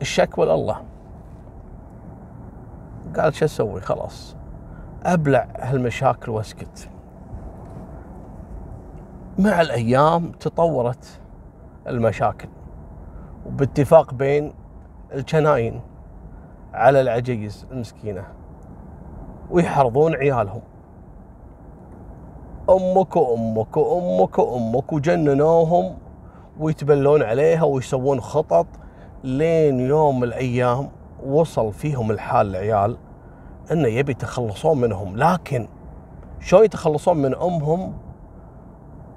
الشكوى 0.01 0.47
لله 0.47 0.83
قال 3.17 3.35
شو 3.35 3.45
أسوي؟ 3.45 3.81
خلاص. 3.81 4.37
أبلع 5.05 5.49
هالمشاكل 5.59 6.31
وأسكت. 6.31 6.91
مع 9.39 9.61
الأيام 9.61 10.33
تطورت 10.33 11.21
المشاكل. 11.87 12.49
وباتفاق 13.47 14.15
بين 14.15 14.55
الجناين 15.13 15.81
على 16.75 17.01
العجيز 17.01 17.67
المسكينة. 17.73 18.25
ويحرضون 19.51 20.15
عيالهم. 20.15 20.61
أمك 22.71 23.17
وأمك 23.17 23.77
وأمك 23.77 24.39
وأمك 24.39 24.93
وجننوهم 24.93 25.95
ويتبلون 26.61 27.23
عليها 27.23 27.63
ويسوون 27.65 28.21
خطط 28.21 28.67
لين 29.25 29.81
يوم 29.81 30.25
الأيام 30.25 30.89
وصل 31.27 31.73
فيهم 31.73 32.11
الحال 32.11 32.47
العيال 32.47 32.97
إنه 33.73 33.89
يبي 33.89 34.13
يتخلصون 34.13 34.81
منهم. 34.81 35.17
لكن 35.17 35.69
شلون 36.41 36.65
يتخلصون 36.65 37.17
من 37.17 37.35
أمهم؟ 37.35 37.93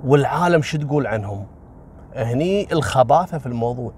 والعالم 0.05 0.61
شو 0.61 0.77
تقول 0.77 1.07
عنهم؟ 1.07 1.45
هني 2.15 2.73
الخباثة 2.73 3.37
في 3.37 3.45
الموضوع. 3.45 3.91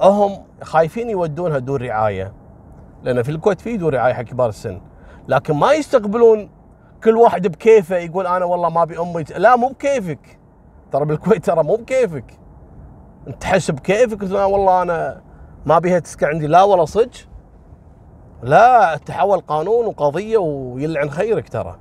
هم 0.00 0.32
خايفين 0.62 1.10
يودونها 1.10 1.58
دور 1.58 1.82
رعاية 1.82 2.32
لأن 3.02 3.22
في 3.22 3.30
الكويت 3.30 3.60
في 3.60 3.76
دور 3.76 3.94
رعاية 3.94 4.12
حق 4.12 4.22
كبار 4.22 4.48
السن 4.48 4.80
لكن 5.28 5.54
ما 5.54 5.72
يستقبلون 5.72 6.48
كل 7.04 7.16
واحد 7.16 7.46
بكيفه 7.46 7.96
يقول 7.96 8.26
أنا 8.26 8.44
والله 8.44 8.68
ما 8.68 8.82
أبي 8.82 8.98
امي 9.00 9.24
لا 9.36 9.56
مو 9.56 9.68
بكيفك. 9.68 10.38
ترى 10.92 11.04
بالكويت 11.04 11.44
ترى 11.44 11.62
مو 11.62 11.76
بكيفك. 11.76 12.24
أنت 13.28 13.42
تحس 13.42 13.70
بكيفك 13.70 14.22
لا 14.22 14.44
والله 14.44 14.82
أنا 14.82 15.22
ما 15.66 15.78
بيها 15.78 15.98
تسكن 15.98 16.26
عندي. 16.26 16.46
لا 16.46 16.62
ولا 16.62 16.84
صدق. 16.84 17.10
لا 18.42 18.96
تحول 18.96 19.40
قانون 19.40 19.86
وقضية 19.86 20.38
ويلعن 20.38 21.10
خيرك 21.10 21.48
ترى. 21.48 21.76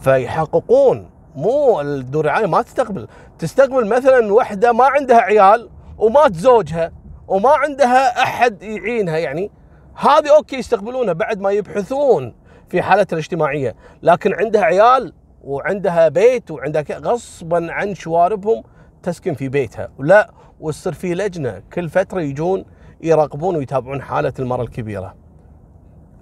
فيحققون. 0.00 1.10
مو 1.36 1.80
الدور 1.80 2.46
ما 2.46 2.62
تستقبل. 2.62 3.08
تستقبل 3.38 3.86
مثلا 3.86 4.32
وحدة 4.32 4.72
ما 4.72 4.84
عندها 4.84 5.18
عيال 5.18 5.70
ومات 5.98 6.34
زوجها 6.34 6.92
وما 7.28 7.50
عندها 7.50 8.22
أحد 8.22 8.62
يعينها 8.62 9.18
يعني. 9.18 9.50
هذه 9.94 10.36
أوكي 10.36 10.56
يستقبلونها 10.56 11.12
بعد 11.12 11.40
ما 11.40 11.50
يبحثون. 11.50 12.43
في 12.68 12.82
حالتها 12.82 13.14
الاجتماعية 13.14 13.76
لكن 14.02 14.34
عندها 14.34 14.62
عيال 14.62 15.12
وعندها 15.44 16.08
بيت 16.08 16.50
وعندها 16.50 16.84
غصبا 16.98 17.72
عن 17.72 17.94
شواربهم 17.94 18.62
تسكن 19.02 19.34
في 19.34 19.48
بيتها 19.48 19.88
لا 19.98 20.30
وتصير 20.60 20.92
في 20.92 21.14
لجنة 21.14 21.62
كل 21.72 21.88
فترة 21.88 22.20
يجون 22.20 22.64
يراقبون 23.00 23.56
ويتابعون 23.56 24.02
حالة 24.02 24.32
المرأة 24.38 24.62
الكبيرة. 24.62 25.14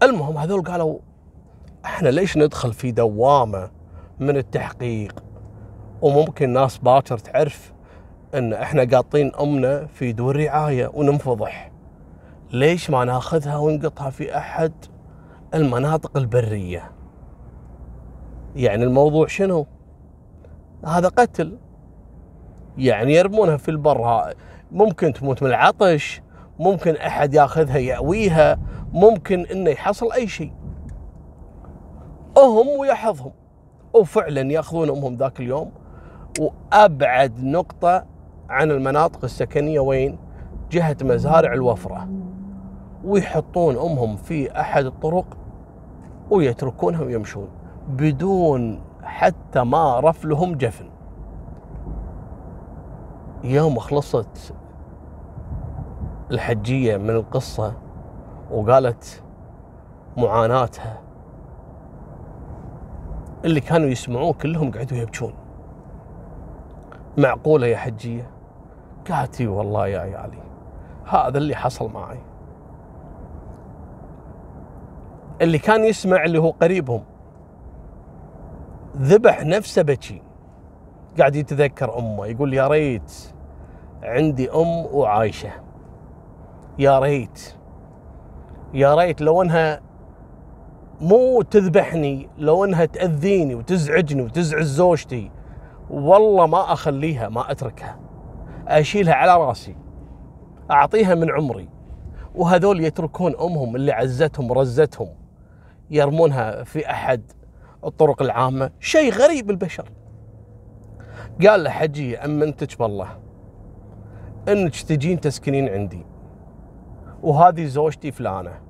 المهم 0.03 0.37
هذول 0.37 0.63
قالوا 0.63 0.99
إحنا 1.85 2.09
ليش 2.09 2.37
ندخل 2.37 2.73
في 2.73 2.91
دوامة 2.91 3.71
من 4.21 4.37
التحقيق 4.37 5.25
وممكن 6.03 6.51
ناس 6.53 6.79
باكر 6.79 7.19
تعرف 7.19 7.73
إن 8.35 8.53
إحنا 8.53 8.85
قاطين 8.85 9.33
أمنا 9.41 9.87
في 9.87 10.13
دور 10.13 10.37
رعاية 10.37 10.91
وننفضح. 10.95 11.71
ليش 12.53 12.91
ما 12.91 13.05
ناخذها 13.05 13.57
ونقطها 13.57 14.11
في 14.11 14.37
أحد 14.37 14.73
المناطق 15.55 16.17
البرية؟ 16.17 16.91
يعني 18.57 18.85
الموضوع 18.85 19.27
شنو؟ 19.27 19.67
هذا 20.85 21.09
قتل 21.09 21.59
يعني 22.79 23.15
يرمونها 23.15 23.57
في 23.57 23.71
البر 23.71 24.35
ممكن 24.73 25.13
تموت 25.13 25.43
من 25.43 25.49
العطش 25.49 26.23
ممكن 26.59 26.97
أحد 26.97 27.35
ياخذها 27.35 27.79
يأويها 27.79 28.59
ممكن 28.93 29.47
إنه 29.47 29.71
يحصل 29.71 30.13
أي 30.13 30.29
شيء 30.29 30.53
هم 32.39 32.69
ويحظهم 32.69 33.33
وفعلا 33.95 34.41
يأخذون 34.41 34.91
أمهم 34.91 35.15
ذاك 35.17 35.41
اليوم 35.41 35.71
وأبعد 36.41 37.45
نقطة 37.45 38.07
عن 38.49 38.71
المناطق 38.71 39.25
السكنية 39.25 39.81
وين؟ 39.81 40.19
جهة 40.71 40.97
مزارع 41.03 41.53
الوفرة 41.53 42.09
ويحطون 43.05 43.77
أمهم 43.77 44.17
في 44.17 44.61
أحد 44.61 44.85
الطرق 44.85 45.37
ويتركونها 46.33 47.03
ويمشون 47.03 47.49
بدون 47.89 48.83
حتى 49.03 49.65
ما 49.65 50.01
رفلهم 50.01 50.55
جفن. 50.55 50.87
يوم 53.45 53.79
خلصت 53.79 54.55
الحجية 56.31 56.97
من 56.97 57.11
القصة 57.11 57.75
وقالت 58.51 59.23
معاناتها 60.17 61.01
اللي 63.45 63.61
كانوا 63.61 63.89
يسمعوه 63.89 64.33
كلهم 64.33 64.71
قعدوا 64.71 64.99
يبكون. 64.99 65.35
معقولة 67.19 67.67
يا 67.67 67.77
حجية؟ 67.77 68.31
قالت 69.11 69.43
والله 69.43 69.87
يا 69.87 69.99
عيالي 69.99 70.39
هذا 71.05 71.39
اللي 71.39 71.55
حصل 71.55 71.93
معي. 71.93 72.32
اللي 75.41 75.59
كان 75.59 75.85
يسمع 75.85 76.25
اللي 76.25 76.39
هو 76.39 76.51
قريبهم. 76.51 77.05
ذبح 78.97 79.45
نفسه 79.45 79.83
بكي 79.83 80.23
قاعد 81.19 81.37
يتذكر 81.37 81.99
أمه 81.99 82.27
يقول 82.27 82.55
يا 82.55 82.69
ريت 82.69 83.13
عندي 84.03 84.51
أم 84.51 84.87
وعايشة. 84.93 85.51
يا 86.79 86.99
ريت. 86.99 87.55
يا 88.75 88.95
ريت 88.95 89.21
لو 89.21 89.43
إنها 89.43 89.81
مو 91.01 91.43
تذبحني 91.43 92.29
لو 92.39 92.65
إنها 92.65 92.85
تأذيني 92.85 93.55
وتزعجني 93.55 94.23
وتزعج 94.23 94.63
زوجتي 94.63 95.31
والله 95.91 96.47
ما 96.47 96.73
أخليها 96.73 97.29
ما 97.29 97.51
أتركها. 97.51 97.99
أشيلها 98.69 99.15
على 99.15 99.37
رأسي. 99.37 99.77
أعطيها 100.71 101.15
من 101.15 101.31
عمري. 101.31 101.69
وهذول 102.35 102.81
يتركون 102.81 103.35
أمهم 103.41 103.77
اللي 103.77 103.93
عزتهم 103.93 104.51
ورزتهم. 104.51 105.22
يرمونها 105.93 106.65
في 106.65 106.91
أحد 106.91 107.33
الطرق 107.85 108.23
العامة 108.23 108.71
شيء 108.81 109.13
غريب 109.13 109.51
البشر. 109.51 109.89
قال 111.47 111.65
له 111.65 111.71
حجي 111.71 112.19
امنتك 112.19 112.79
بالله. 112.79 113.19
إنك 114.49 114.77
تجين 114.77 115.21
تسكنين 115.21 115.69
عندي. 115.69 116.07
وهذه 117.23 117.65
زوجتي 117.65 118.13
فلانة 118.13 118.61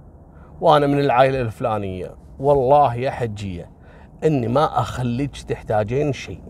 وأنا 0.61 0.87
من 0.87 1.01
العائلة 1.01 1.41
الفلانية. 1.41 2.15
والله 2.39 2.95
يا 2.95 3.11
حجيه 3.11 3.71
إني 4.25 4.49
ما 4.49 4.81
أخليك 4.81 5.37
تحتاجين 5.37 6.13
شيء. 6.13 6.43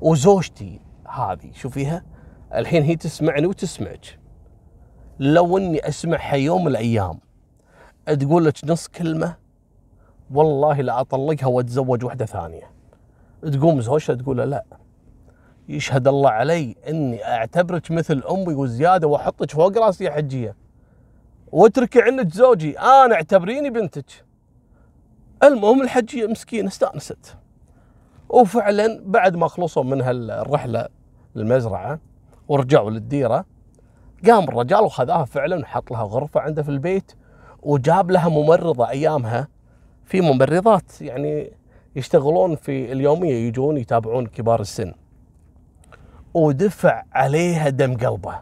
وزوجتي 0.00 0.80
هذه 1.08 1.50
شوفيها 1.52 2.04
الحين 2.54 2.82
هي 2.82 2.96
تسمعني 2.96 3.46
وتسمعك. 3.46 4.18
لو 5.18 5.58
إني 5.58 5.88
أسمعها 5.88 6.34
يوم 6.34 6.60
من 6.64 6.68
الأيام 6.70 7.18
تقول 8.06 8.44
لك 8.44 8.54
نص 8.64 8.88
كلمة 8.88 9.36
والله 10.34 10.80
لا 10.80 11.00
أطلقها 11.00 11.46
وأتزوج 11.46 12.04
واحدة 12.04 12.26
ثانية. 12.26 12.70
تقوم 13.52 13.80
زوجها 13.80 14.14
تقول 14.14 14.36
لا. 14.36 14.64
يشهد 15.68 16.08
الله 16.08 16.30
علي 16.30 16.76
إني 16.88 17.24
أعتبرك 17.24 17.90
مثل 17.90 18.22
أمي 18.30 18.54
وزيادة 18.54 19.06
وأحطك 19.08 19.50
فوق 19.50 19.78
رأسي 19.78 20.04
يا 20.04 20.10
حجية. 20.10 20.56
واتركي 21.52 22.02
عنك 22.02 22.34
زوجي 22.34 22.78
أنا 22.78 23.14
أعتبريني 23.14 23.70
بنتك. 23.70 24.24
المهم 25.42 25.82
الحجية 25.82 26.26
مسكينة 26.26 26.68
استأنست. 26.68 27.36
وفعلا 28.28 29.02
بعد 29.06 29.36
ما 29.36 29.48
خلصوا 29.48 29.84
من 29.84 30.00
هالرحلة 30.00 30.88
المزرعه 31.36 31.98
ورجعوا 32.48 32.90
للديرة 32.90 33.44
قام 34.26 34.44
الرجال 34.44 34.80
وخذاها 34.80 35.24
فعلا 35.24 35.58
وحط 35.60 35.90
لها 35.90 36.02
غرفة 36.02 36.40
عنده 36.40 36.62
في 36.62 36.68
البيت 36.68 37.12
وجاب 37.62 38.10
لها 38.10 38.28
ممرضة 38.28 38.88
أيامها 38.88 39.48
في 40.08 40.20
ممرضات 40.20 41.00
يعني 41.00 41.52
يشتغلون 41.96 42.56
في 42.56 42.92
اليومية 42.92 43.34
يجون 43.34 43.76
يتابعون 43.76 44.26
كبار 44.26 44.60
السن 44.60 44.92
ودفع 46.34 47.02
عليها 47.12 47.68
دم 47.68 47.96
قلبه 47.96 48.40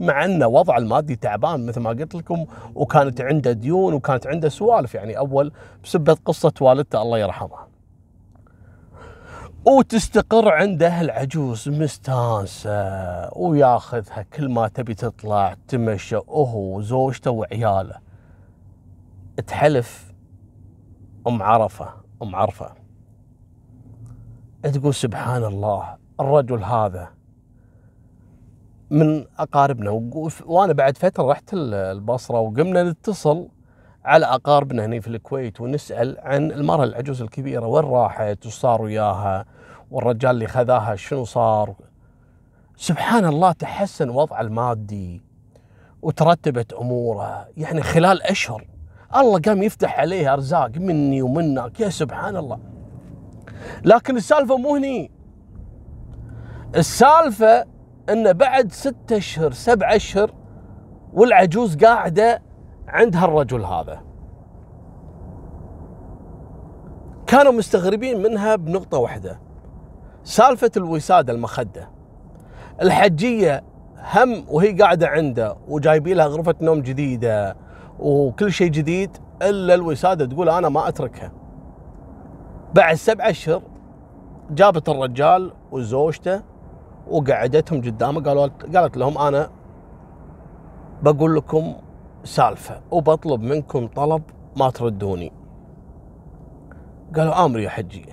مع 0.00 0.24
إنه 0.24 0.46
وضع 0.46 0.76
المادي 0.76 1.16
تعبان 1.16 1.66
مثل 1.66 1.80
ما 1.80 1.90
قلت 1.90 2.14
لكم 2.14 2.46
وكانت 2.74 3.20
عنده 3.20 3.52
ديون 3.52 3.94
وكانت 3.94 4.26
عنده 4.26 4.48
سوالف 4.48 4.94
يعني 4.94 5.18
أول 5.18 5.52
بسبة 5.84 6.16
قصة 6.24 6.52
والدته 6.60 7.02
الله 7.02 7.18
يرحمها. 7.18 7.68
وتستقر 9.64 10.48
عنده 10.48 11.00
العجوز 11.00 11.68
مستانسة 11.68 12.70
وياخذها 13.38 14.22
كل 14.32 14.48
ما 14.48 14.68
تبي 14.68 14.94
تطلع 14.94 15.56
تمشى 15.68 16.16
هو 16.16 16.76
وزوجته 16.76 17.30
وعياله. 17.30 17.94
تحلف 19.46 20.15
أم 21.26 21.42
عرفة 21.42 21.88
أم 22.22 22.36
عرفة. 22.36 22.72
تقول 24.62 24.94
سبحان 24.94 25.44
الله 25.44 25.96
الرجل 26.20 26.64
هذا 26.64 27.08
من 28.90 29.24
أقاربنا. 29.38 29.90
وأنا 30.46 30.72
بعد 30.72 30.98
فترة 30.98 31.30
رحت 31.30 31.50
البصرة 31.52 32.40
وقمنا 32.40 32.82
نتصل 32.82 33.48
على 34.04 34.26
أقاربنا 34.26 34.84
هنا 34.84 35.00
في 35.00 35.08
الكويت 35.08 35.60
ونسأل 35.60 36.16
عن 36.20 36.52
المرأة 36.52 36.84
العجوز 36.84 37.22
الكبيرة 37.22 37.66
وين 37.66 37.84
راحت 37.84 38.46
وش 38.46 38.54
صار 38.54 38.82
وياها 38.82 39.44
والرجال 39.90 40.30
اللي 40.30 40.46
خذاها 40.46 40.96
شنو 40.96 41.24
صار. 41.24 41.74
سبحان 42.76 43.24
الله 43.24 43.52
تحسن 43.52 44.10
وضعه 44.10 44.40
المادي 44.40 45.22
وترتبت 46.02 46.72
أموره. 46.72 47.48
يعني 47.56 47.82
خلال 47.82 48.22
أشهر 48.22 48.75
الله 49.16 49.40
قام 49.40 49.62
يفتح 49.62 50.00
عليه 50.00 50.32
أرزاق 50.32 50.70
مني 50.76 51.22
ومنك 51.22 51.80
يا 51.80 51.88
سبحان 51.88 52.36
الله 52.36 52.58
لكن 53.84 54.16
السالفة 54.16 54.56
مو 54.56 54.76
هني. 54.76 55.10
السالفة 56.76 57.64
انه 58.10 58.32
بعد 58.32 58.72
ستة 58.72 59.16
أشهر 59.16 59.52
سبع 59.52 59.94
أشهر 59.94 60.30
والعجوز 61.12 61.76
قاعدة 61.76 62.42
عند 62.88 63.16
هالرجل 63.16 63.64
هذا. 63.64 64.02
كانوا 67.26 67.52
مستغربين 67.52 68.22
منها 68.22 68.56
بنقطة 68.56 68.98
واحدة. 68.98 69.40
سالفة 70.24 70.70
الوسادة 70.76 71.32
المخدة. 71.32 71.90
الحجية 72.82 73.64
هم 74.14 74.44
وهي 74.48 74.72
قاعدة 74.72 75.08
عنده 75.08 75.56
وجايبين 75.68 76.16
لها 76.16 76.26
غرفة 76.26 76.54
نوم 76.60 76.80
جديدة. 76.80 77.56
وكل 77.98 78.52
شيء 78.52 78.70
جديد 78.70 79.16
إلا 79.42 79.74
الوسادة 79.74 80.26
تقول 80.26 80.48
أنا 80.48 80.68
ما 80.68 80.88
أتركها. 80.88 81.32
بعد 82.74 82.94
سبع 82.94 83.30
أشهر 83.30 83.62
جابت 84.50 84.88
الرجال 84.88 85.52
وزوجته 85.72 86.42
وقعدتهم 87.10 87.80
قدامه 87.80 88.20
قالوا 88.22 88.46
قالت 88.46 88.96
لهم 88.96 89.18
أنا 89.18 89.50
بقول 91.02 91.36
لكم 91.36 91.74
سالفة 92.24 92.80
وبطلب 92.90 93.40
منكم 93.40 93.86
طلب 93.86 94.22
ما 94.56 94.70
تردوني. 94.70 95.32
قالوا 97.16 97.44
أمر 97.44 97.58
يا 97.58 97.68
حجي 97.68 98.06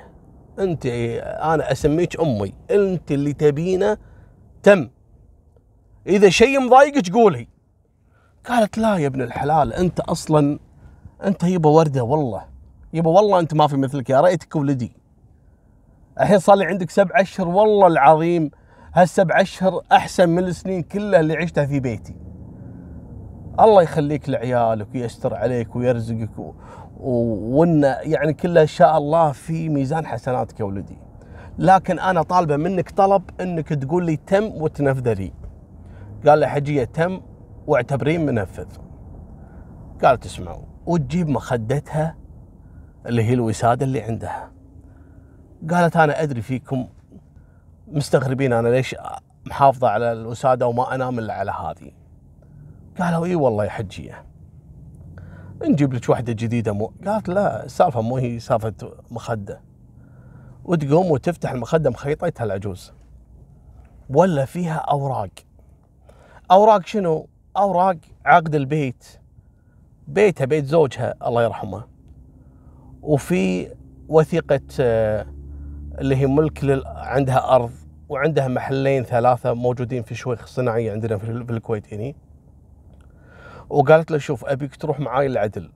أنت 0.59 0.85
أنا 0.85 1.71
أسميك 1.71 2.19
أمي 2.19 2.53
أنت 2.71 3.11
اللي 3.11 3.33
تبينه 3.33 3.97
تم. 4.63 4.89
إذا 6.07 6.29
شيء 6.29 6.59
مضايقك 6.59 7.13
قولي. 7.13 7.47
قالت 8.49 8.77
لا 8.77 8.97
يا 8.97 9.08
ابن 9.08 9.21
الحلال 9.21 9.73
أنت 9.73 9.99
أصلا 9.99 10.60
أنت 11.25 11.43
يبا 11.43 11.69
وردة 11.69 12.03
والله. 12.03 12.43
يبا 12.93 13.10
والله 13.10 13.39
أنت 13.39 13.53
ما 13.53 13.67
في 13.67 13.77
مثلك 13.77 14.10
يا 14.10 14.21
ريتك 14.21 14.56
ولدي. 14.56 14.91
الحين 16.19 16.39
صار 16.39 16.56
لي 16.56 16.65
عندك 16.65 16.89
سبع 16.89 17.21
أشهر 17.21 17.47
والله 17.47 17.88
العظيم 17.88 18.51
هالسبع 18.93 19.41
أشهر 19.41 19.82
أحسن 19.91 20.29
من 20.29 20.43
السنين 20.43 20.82
كلها 20.84 21.19
اللي 21.19 21.38
عشتها 21.38 21.65
في 21.65 21.79
بيتي. 21.79 22.15
الله 23.60 23.82
يخليك 23.82 24.29
لعيالك 24.29 24.88
ويستر 24.95 25.34
عليك 25.36 25.75
ويرزقك 25.75 26.53
وإن 26.99 27.84
يعني 28.01 28.34
كله 28.34 28.62
إن 28.62 28.67
شاء 28.67 28.97
الله 28.97 29.32
في 29.32 29.69
ميزان 29.69 30.06
حسناتك 30.06 30.60
يا 30.60 30.65
ولدي. 30.65 30.97
لكن 31.60 31.99
أنا 31.99 32.21
طالبة 32.21 32.58
منك 32.58 32.89
طلب 32.89 33.23
إنك 33.41 33.69
تقول 33.69 34.06
لي 34.06 34.15
تم 34.15 34.43
وتنفذ 34.43 35.13
لي 35.13 35.34
قال 36.27 36.39
له 36.39 36.47
حجية 36.47 36.84
تم 36.84 37.21
واعتبرين 37.67 38.26
منفذ. 38.26 38.67
قالت 40.04 40.26
اسمعوا 40.26 40.65
وتجيب 40.86 41.30
مخدتها 41.30 42.17
اللي 43.06 43.23
هي 43.23 43.34
الوساده 43.34 43.86
اللي 43.86 44.02
عندها. 44.02 44.52
قالت 45.71 45.97
أنا 45.97 46.21
أدري 46.21 46.41
فيكم 46.41 46.88
مستغربين 47.88 48.54
أنا 48.54 48.67
ليش 48.67 48.95
محافظة 49.45 49.89
على 49.89 50.12
الوسادة 50.12 50.67
وما 50.67 50.95
أنام 50.95 51.19
إلا 51.19 51.34
على 51.34 51.52
هذه. 51.52 51.91
قالوا 52.99 53.26
إي 53.26 53.36
والله 53.36 53.65
يا 53.65 53.69
حجية. 53.69 54.26
نجيب 55.63 55.93
لك 55.93 56.10
واحدة 56.10 56.34
جديدة 56.34 56.73
مو 56.73 56.93
قالت 57.06 57.30
لا 57.30 57.65
السالفة 57.65 58.02
مو 58.02 58.17
هي 58.17 58.39
سالفة 58.39 58.73
مخدة. 59.12 59.62
وتقوم 60.65 61.12
وتفتح 61.12 61.52
المخدة 61.52 61.89
مخيطتها 61.89 62.43
العجوز. 62.43 62.93
ولا 64.10 64.45
فيها 64.45 64.76
أوراق. 64.76 65.30
أوراق 66.52 66.86
شنو؟ 66.86 67.28
أوراق 67.57 67.97
عقد 68.25 68.55
البيت. 68.55 69.05
بيتها 70.07 70.45
بيت 70.45 70.65
زوجها 70.65 71.13
الله 71.27 71.43
يرحمه. 71.43 71.83
وفي 73.01 73.75
وثيقة 74.07 74.61
آه، 74.79 75.25
اللي 75.99 76.15
هي 76.15 76.27
ملك 76.27 76.63
لل... 76.63 76.83
عندها 76.85 77.55
أرض 77.55 77.71
وعندها 78.09 78.47
محلين 78.47 79.03
ثلاثة 79.03 79.53
موجودين 79.53 80.03
في 80.03 80.15
شويخ 80.15 80.45
صناعيه 80.45 80.91
عندنا 80.91 81.17
في 81.17 81.31
الكويت 81.31 81.93
هنا 81.93 82.13
وقالت 83.69 84.11
له 84.11 84.17
شوف 84.17 84.45
أبيك 84.45 84.75
تروح 84.75 84.99
معاي 84.99 85.25
العدل 85.25 85.69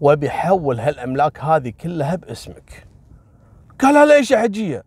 وأبي 0.00 0.28
احول 0.28 0.80
هالأملاك 0.80 1.40
هذه 1.40 1.72
كلها 1.80 2.16
باسمك. 2.16 2.86
قال 3.78 4.08
ليش 4.08 4.30
يا 4.30 4.38
حجية؟ 4.38 4.84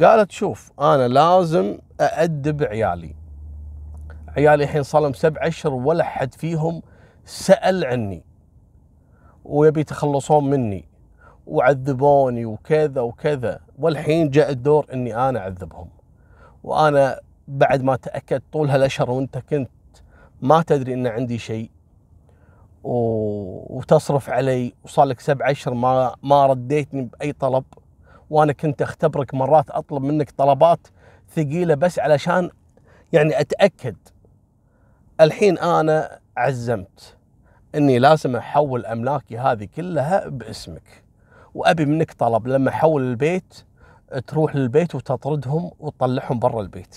قالت 0.00 0.30
شوف 0.30 0.72
أنا 0.80 1.08
لازم 1.08 1.78
أأدب 2.00 2.62
عيالي. 2.62 3.15
عيالي 4.36 4.64
الحين 4.64 4.82
صار 4.82 5.02
لهم 5.02 5.12
سبع 5.12 5.46
أشهر 5.46 5.74
ولا 5.74 6.04
حد 6.04 6.34
فيهم 6.34 6.82
سأل 7.24 7.84
عني. 7.84 8.22
ويبي 9.44 9.80
يتخلصون 9.80 10.50
مني 10.50 10.88
وعذبوني 11.46 12.44
وكذا 12.46 13.00
وكذا. 13.00 13.60
والحين 13.78 14.30
جاء 14.30 14.50
الدور 14.50 14.86
إني 14.92 15.28
أنا 15.28 15.38
أعذبهم. 15.38 15.88
وأنا 16.64 17.20
بعد 17.48 17.82
ما 17.82 17.96
تأكدت 17.96 18.42
طول 18.52 18.70
هالأشهر 18.70 19.10
وأنت 19.10 19.38
كنت 19.38 19.70
ما 20.40 20.62
تدري 20.62 20.94
إن 20.94 21.06
عندي 21.06 21.38
شيء. 21.38 21.70
وتصرف 22.84 24.30
علي 24.30 24.74
وصار 24.84 25.04
لك 25.04 25.20
سبع 25.20 25.50
أشهر 25.50 25.74
ما 25.74 26.14
ما 26.22 26.46
رديتني 26.46 27.02
بأي 27.02 27.32
طلب. 27.32 27.64
وأنا 28.30 28.52
كنت 28.52 28.82
أختبرك 28.82 29.34
مرات 29.34 29.70
أطلب 29.70 30.02
منك 30.02 30.30
طلبات 30.30 30.86
ثقيلة 31.34 31.74
بس 31.74 31.98
علشان 31.98 32.50
يعني 33.12 33.40
أتأكد 33.40 33.96
الحين 35.20 35.58
أنا 35.58 36.18
عزمت 36.36 37.16
إني 37.74 37.98
لازم 37.98 38.36
أحول 38.36 38.86
أملاكي 38.86 39.38
هذه 39.38 39.68
كلها 39.76 40.28
باسمك 40.28 41.04
وأبي 41.54 41.84
منك 41.84 42.12
طلب 42.12 42.46
لما 42.48 42.70
أحول 42.70 43.02
البيت 43.02 43.64
تروح 44.26 44.56
للبيت 44.56 44.94
وتطردهم 44.94 45.70
وتطلعهم 45.78 46.38
برا 46.38 46.60
البيت. 46.60 46.96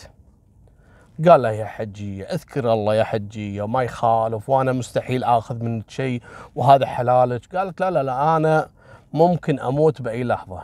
قال 1.29 1.41
له 1.41 1.51
يا 1.51 1.65
حجية 1.65 2.23
أذكر 2.23 2.73
الله 2.73 2.95
يا 2.95 3.03
حجية 3.03 3.67
ما 3.67 3.83
يخالف 3.83 4.49
وأنا 4.49 4.71
مستحيل 4.71 5.23
آخذ 5.23 5.63
منك 5.63 5.89
شيء 5.89 6.21
وهذا 6.55 6.85
حلالك. 6.85 7.55
قالت 7.55 7.81
لا 7.81 7.91
لا 7.91 8.03
لا 8.03 8.37
أنا 8.37 8.69
ممكن 9.13 9.59
أموت 9.59 10.01
بأي 10.01 10.23
لحظة 10.23 10.63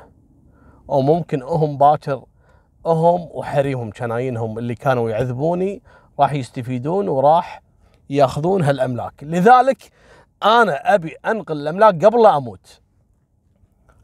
أو 0.89 1.02
ممكن 1.02 1.41
أهم 1.41 1.78
باكر 1.78 2.24
أهم 2.86 3.28
وحريمهم 3.32 3.91
شناينهم 3.94 4.58
اللي 4.58 4.76
كانوا 4.76 5.10
يعذبوني 5.10 5.82
راح 6.19 6.34
يستفيدون 6.34 7.08
وراح 7.08 7.62
ياخذون 8.10 8.63
هالأملاك. 8.63 9.23
لذلك 9.23 9.91
أنا 10.43 10.95
أبي 10.95 11.15
أنقل 11.25 11.58
الأملاك 11.58 12.06
قبل 12.06 12.23
لا 12.23 12.38
أموت. 12.38 12.82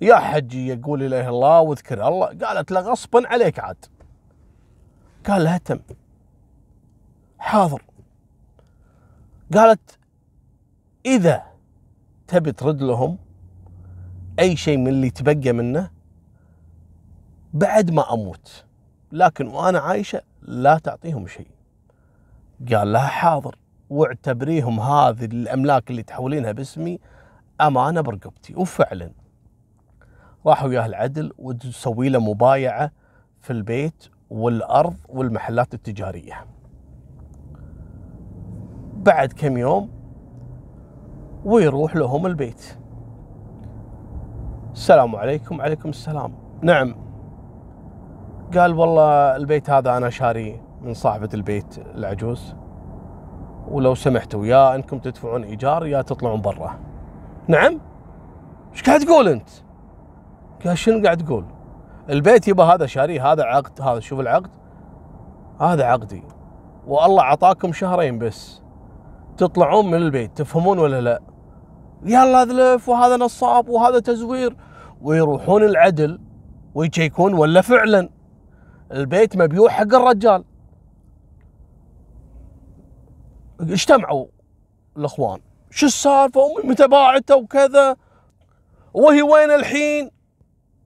يا 0.01 0.15
حجية 0.15 0.81
قولي 0.83 1.07
لا 1.07 1.19
إله 1.19 1.29
الله 1.29 1.59
واذكر 1.59 2.07
الله. 2.07 2.25
قالت 2.27 2.71
له 2.71 2.79
غصبا 2.79 3.27
عليك 3.27 3.59
عاد. 3.59 3.85
قال 5.27 5.43
لها 5.43 5.57
تم. 5.57 5.79
حاضر. 7.39 7.81
قالت 9.53 9.99
إذا 11.05 11.43
تبي 12.27 12.51
ترد 12.51 12.81
لهم 12.81 13.17
أي 14.39 14.55
شيء 14.55 14.77
من 14.77 14.87
اللي 14.87 15.09
تبقى 15.09 15.51
منه 15.51 15.91
بعد 17.53 17.91
ما 17.91 18.13
أموت. 18.13 18.63
لكن 19.11 19.47
وأنا 19.47 19.79
عايشة 19.79 20.21
لا 20.41 20.77
تعطيهم 20.77 21.27
شيء. 21.27 21.47
قال 22.69 22.93
لها 22.93 23.07
حاضر 23.07 23.55
واعتبريهم 23.89 24.79
هذه 24.79 25.25
الأملاك 25.25 25.89
اللي 25.89 26.03
تحولينها 26.03 26.51
باسمي 26.51 26.99
أمانة 27.61 28.01
برقبتي 28.01 28.55
وفعلا 28.55 29.11
راحوا 30.45 30.69
وياه 30.69 30.85
العدل 30.85 31.33
وتسوي 31.37 32.09
له 32.09 32.19
مبايعة 32.19 32.91
في 33.41 33.53
البيت 33.53 34.07
والأرض 34.29 34.95
والمحلات 35.09 35.73
التجارية. 35.73 36.45
بعد 38.95 39.33
كم 39.33 39.57
يوم 39.57 39.89
ويروح 41.45 41.95
لهم 41.95 42.25
البيت. 42.25 42.77
السلام 44.73 45.15
عليكم 45.15 45.61
عليكم 45.61 45.89
السلام. 45.89 46.33
نعم. 46.61 46.95
قال 48.53 48.73
والله 48.73 49.35
البيت 49.35 49.69
هذا 49.69 49.97
أنا 49.97 50.09
شاريه 50.09 50.70
من 50.81 50.93
صاحبة 50.93 51.29
البيت 51.33 51.77
العجوز 51.95 52.55
ولو 53.67 53.95
سمحتوا 53.95 54.45
يا 54.45 54.75
انكم 54.75 54.99
تدفعون 54.99 55.43
إيجار 55.43 55.85
يا 55.85 56.01
تطلعون 56.01 56.41
برا. 56.41 56.79
نعم؟ 57.47 57.79
إيش 58.73 58.83
قاعد 58.83 58.99
تقول 58.99 59.27
أنت؟ 59.27 59.49
قال 60.65 60.77
شنو 60.77 61.03
قاعد 61.03 61.17
تقول؟ 61.17 61.45
البيت 62.09 62.47
يبا 62.47 62.63
هذا 62.63 62.85
شاريه 62.85 63.31
هذا 63.31 63.43
عقد 63.43 63.81
هذا 63.81 63.99
شوف 63.99 64.19
العقد 64.19 64.49
هذا 65.59 65.85
عقدي 65.85 66.23
والله 66.87 67.23
عطاكم 67.23 67.73
شهرين 67.73 68.19
بس 68.19 68.61
تطلعون 69.37 69.85
من 69.85 69.97
البيت 69.97 70.37
تفهمون 70.37 70.79
ولا 70.79 71.01
لا؟ 71.01 71.21
يلا 72.03 72.43
ذلف 72.45 72.89
وهذا 72.89 73.17
نصاب 73.17 73.69
وهذا 73.69 73.99
تزوير 73.99 74.55
ويروحون 75.01 75.63
العدل 75.63 76.19
ويشيكون 76.75 77.33
ولا 77.33 77.61
فعلا 77.61 78.09
البيت 78.91 79.37
مبيوع 79.37 79.69
حق 79.69 79.95
الرجال 79.95 80.43
اجتمعوا 83.61 84.25
الأخوان. 84.97 85.39
شو 85.71 85.85
السالفة؟ 85.85 86.41
امي 86.45 86.69
متى 86.69 86.87
باعته 86.87 87.35
وكذا. 87.35 87.95
وهي 88.93 89.21
وين 89.21 89.51
الحين؟ 89.51 90.11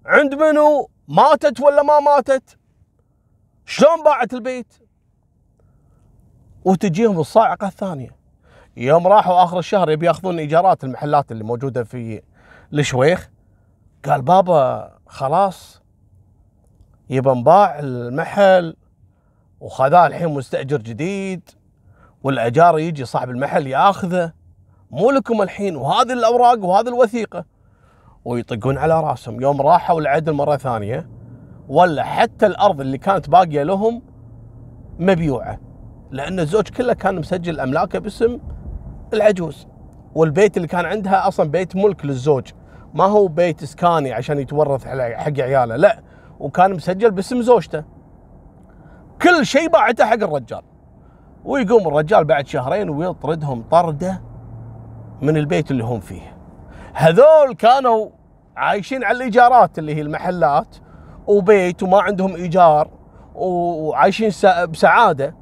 عند 0.05 0.33
منو؟ 0.33 0.89
ماتت 1.07 1.59
ولا 1.59 1.83
ما 1.83 1.99
ماتت؟ 1.99 2.57
شلون 3.65 4.03
باعت 4.03 4.33
البيت؟ 4.33 4.73
وتجيهم 6.65 7.19
الصاعقة 7.19 7.67
الثانية. 7.67 8.09
يوم 8.77 9.07
راحوا 9.07 9.43
آخر 9.43 9.59
الشهر 9.59 9.89
يبي 9.89 10.05
يأخذون 10.05 10.39
إيجارات 10.39 10.83
المحلات 10.83 11.31
اللي 11.31 11.43
موجودة 11.43 11.83
في 11.83 12.21
الشويخ. 12.73 13.29
قال 14.05 14.21
بابا 14.21 14.91
خلاص 15.07 15.81
يبى 17.09 17.29
نباع 17.29 17.79
المحل. 17.79 18.75
وخذاه 19.59 20.07
الحين 20.07 20.27
مستأجر 20.27 20.77
جديد. 20.77 21.49
والأجار 22.25 22.79
يجي 22.79 23.05
صاحب 23.05 23.29
المحل 23.29 23.67
ياخذه. 23.67 24.31
مو 24.91 25.11
لكم 25.11 25.41
الحين 25.41 25.75
وهذه 25.75 26.13
الأوراق 26.13 26.65
وهذه 26.65 26.87
الوثيقة. 26.87 27.45
ويطقون 28.25 28.77
على 28.77 29.01
راسهم. 29.01 29.41
يوم 29.41 29.61
راحوا 29.61 30.01
العدل 30.01 30.33
مرة 30.33 30.57
ثانية 30.57 31.09
ولا 31.67 32.03
حتى 32.03 32.45
الأرض 32.45 32.81
اللي 32.81 32.97
كانت 32.97 33.29
باقية 33.29 33.63
لهم 33.63 34.01
مبيوعة. 34.99 35.59
لأن 36.11 36.39
الزوج 36.39 36.69
كله 36.69 36.93
كان 36.93 37.15
مسجل 37.15 37.59
املاكه 37.59 37.99
باسم 37.99 38.39
العجوز. 39.13 39.67
والبيت 40.15 40.57
اللي 40.57 40.67
كان 40.67 40.85
عندها 40.85 41.27
أصلا 41.27 41.49
بيت 41.49 41.75
ملك 41.75 42.05
للزوج. 42.05 42.47
ما 42.93 43.03
هو 43.03 43.27
بيت 43.27 43.63
إسكاني 43.63 44.13
عشان 44.13 44.39
يتورث 44.39 44.87
حق 44.87 45.39
عياله 45.39 45.75
لا. 45.75 45.99
وكان 46.39 46.73
مسجل 46.73 47.11
باسم 47.11 47.41
زوجته. 47.41 47.83
كل 49.21 49.45
شيء 49.45 49.69
باعته 49.69 50.05
حق 50.05 50.13
الرجال. 50.13 50.61
ويقوم 51.45 51.87
الرجال 51.87 52.25
بعد 52.25 52.47
شهرين 52.47 52.89
ويطردهم 52.89 53.63
طرده 53.71 54.21
من 55.21 55.37
البيت 55.37 55.71
اللي 55.71 55.83
هم 55.83 55.99
فيه. 55.99 56.37
هذول 56.93 57.53
كانوا 57.57 58.09
عايشين 58.57 59.03
على 59.03 59.17
الإيجارات 59.17 59.79
اللي 59.79 59.95
هي 59.95 60.01
المحلات 60.01 60.75
وبيت 61.27 61.83
وما 61.83 62.01
عندهم 62.01 62.35
إيجار 62.35 62.89
وعايشين 63.35 64.31
بسعادة. 64.69 65.35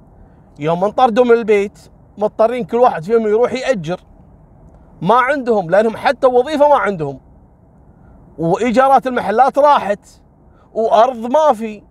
يوم 0.59 0.83
انطردوا 0.83 1.25
من 1.25 1.31
البيت 1.31 1.79
مضطرين 2.17 2.63
كل 2.63 2.77
واحد 2.77 3.03
فيهم 3.03 3.27
يروح 3.27 3.53
يأجر. 3.53 3.99
ما 5.01 5.15
عندهم 5.15 5.69
لأنهم 5.69 5.97
حتى 5.97 6.27
وظيفة 6.27 6.69
ما 6.69 6.75
عندهم. 6.75 7.19
وإيجارات 8.37 9.07
المحلات 9.07 9.57
راحت 9.57 10.07
وأرض 10.73 11.17
ما 11.17 11.53
في. 11.53 11.83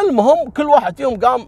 المهم 0.00 0.50
كل 0.50 0.64
واحد 0.64 0.96
فيهم 0.96 1.20
قام 1.20 1.40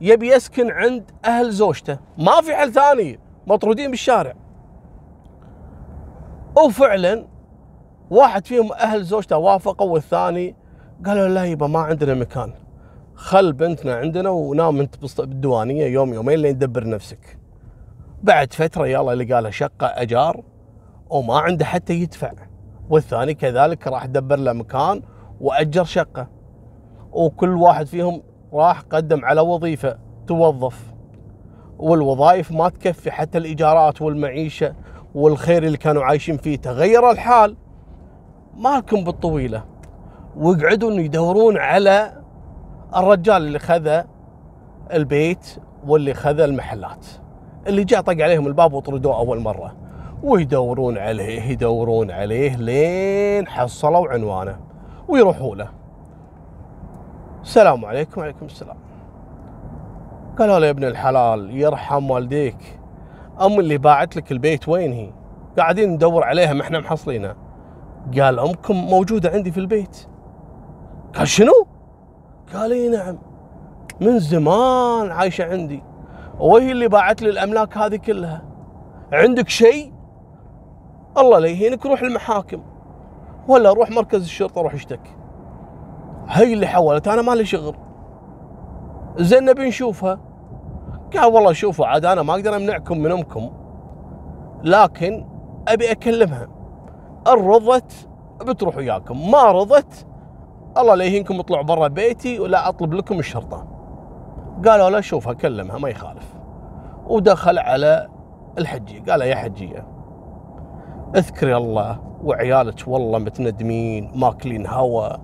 يبي 0.00 0.28
يسكن 0.28 0.70
عند 0.70 1.10
أهل 1.24 1.50
زوجته. 1.50 1.98
ما 2.18 2.40
في 2.40 2.56
حل 2.56 2.72
ثاني 2.72 3.20
مطرودين 3.46 3.90
بالشارع. 3.90 4.34
وفعلا 6.56 7.26
واحد 8.10 8.46
فيهم 8.46 8.72
أهل 8.72 9.02
زوجته 9.04 9.36
وافقوا 9.36 9.90
والثاني 9.90 10.56
قالوا 11.06 11.28
لا 11.28 11.44
يبا 11.44 11.66
ما 11.66 11.78
عندنا 11.78 12.14
مكان. 12.14 12.52
خل 13.14 13.52
بنتنا 13.52 13.94
عندنا 13.94 14.30
ونام 14.30 14.80
انت 14.80 15.20
بالديوانية 15.20 15.86
يوم 15.86 16.14
يومين 16.14 16.38
لين 16.38 16.58
تدبر 16.58 16.88
نفسك. 16.88 17.38
بعد 18.22 18.52
فترة 18.52 18.86
يلا 18.86 19.14
لقى 19.14 19.42
له 19.42 19.50
شقة 19.50 19.86
أجار 19.86 20.42
وما 21.10 21.38
عنده 21.38 21.64
حتى 21.64 21.94
يدفع. 21.94 22.32
والثاني 22.90 23.34
كذلك 23.34 23.86
راح 23.86 24.06
دبر 24.06 24.36
له 24.36 24.52
مكان 24.52 25.02
وأجر 25.40 25.84
شقة. 25.84 26.28
وكل 27.12 27.56
واحد 27.56 27.86
فيهم 27.86 28.22
راح 28.52 28.80
قدم 28.80 29.24
على 29.24 29.40
وظيفة 29.40 29.98
توظف. 30.26 30.92
والوظائف 31.78 32.52
ما 32.52 32.68
تكفي 32.68 33.10
حتى 33.10 33.38
الإيجارات 33.38 34.02
والمعيشة 34.02 34.74
والخير 35.14 35.62
اللي 35.62 35.78
كانوا 35.78 36.04
عايشين 36.04 36.36
فيه 36.36 36.56
تغير 36.56 37.10
الحال. 37.10 37.56
مالكم 38.56 39.04
بالطويلة. 39.04 39.64
ويقعدون 40.36 40.92
يدورون 40.92 41.56
على 41.56 42.22
الرجال 42.96 43.36
اللي 43.36 43.58
خذ 43.58 44.02
البيت 44.92 45.58
واللي 45.86 46.14
خذ 46.14 46.40
المحلات. 46.40 47.06
اللي 47.66 47.84
جاء 47.84 48.00
طق 48.00 48.22
عليهم 48.22 48.46
الباب 48.46 48.72
وطردوه 48.72 49.18
أول 49.18 49.40
مرة. 49.40 49.76
ويدورون 50.22 50.98
عليه 50.98 51.42
يدورون 51.42 52.10
عليه 52.10 52.56
لين 52.56 53.48
حصلوا 53.48 54.08
عنوانه. 54.08 54.58
ويروحوا 55.08 55.56
له. 55.56 55.68
السلام 57.46 57.84
عليكم 57.84 58.20
وعليكم 58.20 58.46
السلام. 58.46 58.76
قالوا 60.38 60.58
له 60.58 60.66
يا 60.66 60.70
ابن 60.70 60.84
الحلال 60.84 61.56
يرحم 61.56 62.10
والديك. 62.10 62.78
أم 63.40 63.60
اللي 63.60 63.78
باعت 63.78 64.16
لك 64.16 64.32
البيت 64.32 64.68
وين 64.68 64.92
هي؟ 64.92 65.10
قاعدين 65.58 65.90
ندور 65.90 66.24
عليها 66.24 66.52
ما 66.52 66.62
إحنا 66.62 66.80
محصلينها. 66.80 67.36
قال 68.18 68.38
أمكم 68.38 68.76
موجودة 68.76 69.30
عندي 69.30 69.52
في 69.52 69.60
البيت. 69.60 70.06
قال 71.16 71.28
شنو؟ 71.28 71.66
قال 72.54 72.72
إي 72.72 72.88
نعم 72.88 73.18
من 74.00 74.18
زمان 74.18 75.10
عايشة 75.10 75.52
عندي. 75.52 75.82
وهي 76.38 76.72
اللي 76.72 76.88
باعت 76.88 77.22
لي 77.22 77.30
الأملاك 77.30 77.78
هذه 77.78 77.96
كلها. 77.96 78.42
عندك 79.12 79.48
شيء؟ 79.48 79.92
الله 81.18 81.38
لا 81.38 81.48
يهينك 81.48 81.86
روح 81.86 82.02
المحاكم. 82.02 82.62
ولا 83.48 83.72
روح 83.72 83.90
مركز 83.90 84.22
الشرطة 84.22 84.60
روح 84.62 84.74
اشتكي. 84.74 85.15
هي 86.28 86.52
اللي 86.52 86.66
حولت 86.66 87.08
أنا 87.08 87.22
مالي 87.22 87.44
شغل. 87.44 87.74
زين 89.16 89.44
نبي 89.44 89.68
نشوفها. 89.68 90.18
قال 91.16 91.32
والله 91.34 91.52
شوفوا 91.52 91.86
عاد 91.86 92.04
أنا 92.04 92.22
ما 92.22 92.34
أقدر 92.34 92.56
أمنعكم 92.56 92.98
من 92.98 93.12
أمكم. 93.12 93.50
لكن 94.64 95.26
أبي 95.68 95.90
أكلمها. 95.90 96.48
ان 97.28 97.46
رضت 97.46 98.08
بتروح 98.40 98.76
وياكم 98.76 99.30
ما 99.30 99.42
رضت 99.42 100.06
الله 100.78 100.94
لا 100.94 101.04
يهينكم 101.04 101.38
اطلعوا 101.38 101.64
برا 101.64 101.88
بيتي 101.88 102.40
ولا 102.40 102.68
أطلب 102.68 102.94
لكم 102.94 103.18
الشرطة. 103.18 103.66
قالوا 104.66 104.90
لا 104.90 105.00
شوفها 105.00 105.32
كلمها 105.32 105.78
ما 105.78 105.88
يخالف. 105.88 106.34
ودخل 107.06 107.58
على 107.58 108.08
الحجي 108.58 108.98
قال 108.98 109.20
يا 109.20 109.36
حجية 109.36 109.86
اذكري 111.16 111.56
الله 111.56 112.00
وعيالك 112.24 112.88
والله 112.88 113.18
متندمين 113.18 114.12
ماكلين 114.14 114.66
هوا. 114.66 115.16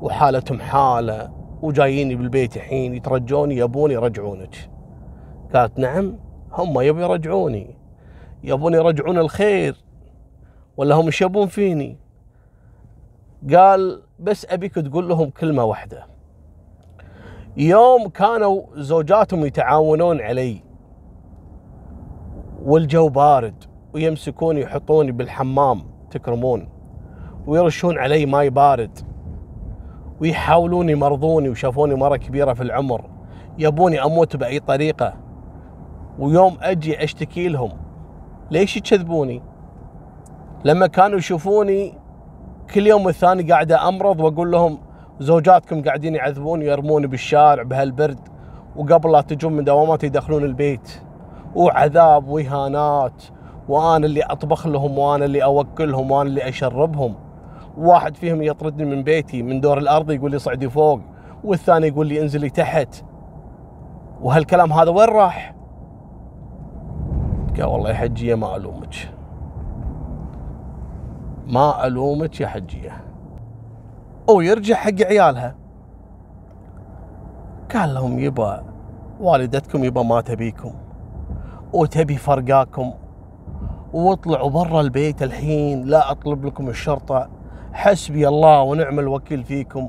وحالتهم 0.00 0.60
حالة 0.60 1.30
وجاييني 1.62 2.14
بالبيت 2.14 2.56
الحين 2.56 2.94
يترجوني 2.94 3.56
يبون 3.56 3.90
يرجعونك. 3.90 4.70
قالت 5.54 5.78
نعم 5.78 6.18
هم 6.52 6.80
يبوا 6.80 7.02
يرجعوني. 7.02 7.76
يبون 8.44 8.74
يرجعون 8.74 9.18
الخير 9.18 9.76
ولا 10.76 10.94
هم 10.94 11.06
إيش 11.06 11.22
يبون 11.22 11.46
فيني؟ 11.46 11.96
قال 13.54 14.02
بس 14.18 14.46
أبيك 14.50 14.74
تقول 14.74 15.08
لهم 15.08 15.30
كلمة 15.30 15.64
واحدة. 15.64 16.06
يوم 17.56 18.08
كانوا 18.08 18.62
زوجاتهم 18.74 19.44
يتعاونون 19.44 20.20
علي 20.20 20.62
والجو 22.62 23.08
بارد 23.08 23.64
ويمسكوني 23.94 24.60
يحطوني 24.60 25.12
بالحمام 25.12 25.82
تكرمون 26.10 26.68
ويرشون 27.46 27.98
علي 27.98 28.26
ماي 28.26 28.50
بارد. 28.50 29.09
ويحاولون 30.20 30.88
يمرضوني 30.88 31.48
وشافوني 31.48 31.94
مرة 31.94 32.16
كبيرة 32.16 32.52
في 32.52 32.62
العمر. 32.62 33.04
يبوني 33.58 34.04
أموت 34.04 34.36
بأي 34.36 34.60
طريقة. 34.60 35.12
ويوم 36.18 36.56
أجي 36.62 37.04
أشتكي 37.04 37.48
لهم. 37.48 37.72
ليش 38.50 38.76
يكذبوني؟ 38.76 39.42
لما 40.64 40.86
كانوا 40.86 41.18
يشوفوني 41.18 41.94
كل 42.74 42.86
يوم 42.86 43.06
والثاني 43.06 43.42
قاعد 43.52 43.72
أمرض 43.72 44.20
وأقول 44.20 44.50
لهم 44.50 44.78
زوجاتكم 45.20 45.82
قاعدين 45.82 46.14
يعذبوني 46.14 46.64
ويرموني 46.68 47.06
بالشارع 47.06 47.62
بهالبرد 47.62 48.18
وقبل 48.76 49.12
لا 49.12 49.20
تجون 49.20 49.52
من 49.52 49.64
دوامات 49.64 50.04
يدخلون 50.04 50.44
البيت. 50.44 51.00
وعذاب 51.54 52.28
واهانات 52.28 53.22
وأنا 53.68 54.06
اللي 54.06 54.22
أطبخ 54.22 54.66
لهم 54.66 54.98
وأنا 54.98 55.24
اللي 55.24 55.44
أوكلهم 55.44 56.10
وأنا 56.10 56.28
اللي 56.28 56.48
أشربهم. 56.48 57.14
واحد 57.78 58.16
فيهم 58.16 58.42
يطردني 58.42 58.84
من 58.84 59.02
بيتي 59.02 59.42
من 59.42 59.60
دور 59.60 59.78
الأرض 59.78 60.10
يقول 60.10 60.30
لي 60.30 60.38
صعدي 60.38 60.70
فوق 60.70 61.00
والثاني 61.44 61.86
يقول 61.86 62.06
لي 62.06 62.22
انزلي 62.22 62.50
تحت. 62.50 63.04
وهالكلام 64.20 64.72
هذا 64.72 64.90
وين 64.90 65.08
راح؟ 65.08 65.54
قال 67.56 67.64
والله 67.64 67.90
يا 67.90 67.94
حجيه 67.94 68.34
ما 68.34 68.56
ألومك. 68.56 68.94
ما 71.46 71.86
ألومك 71.86 72.40
يا 72.40 72.46
حجيه 72.46 73.04
ويرجع 74.30 74.74
حق 74.74 75.02
عيالها. 75.02 75.54
قال 77.74 77.94
لهم 77.94 78.18
يبا 78.18 78.64
والدتكم 79.20 79.84
يبا 79.84 80.02
ما 80.02 80.20
تبيكم. 80.20 80.72
وتبي 81.72 82.16
فرقاكم. 82.16 82.92
واطلعوا 83.92 84.50
برا 84.50 84.80
البيت 84.80 85.22
الحين 85.22 85.84
لا 85.84 86.10
أطلب 86.10 86.44
لكم 86.44 86.68
الشرطة. 86.68 87.28
حسبي 87.72 88.28
الله 88.28 88.62
ونعم 88.62 88.98
الوكيل 88.98 89.44
فيكم. 89.44 89.88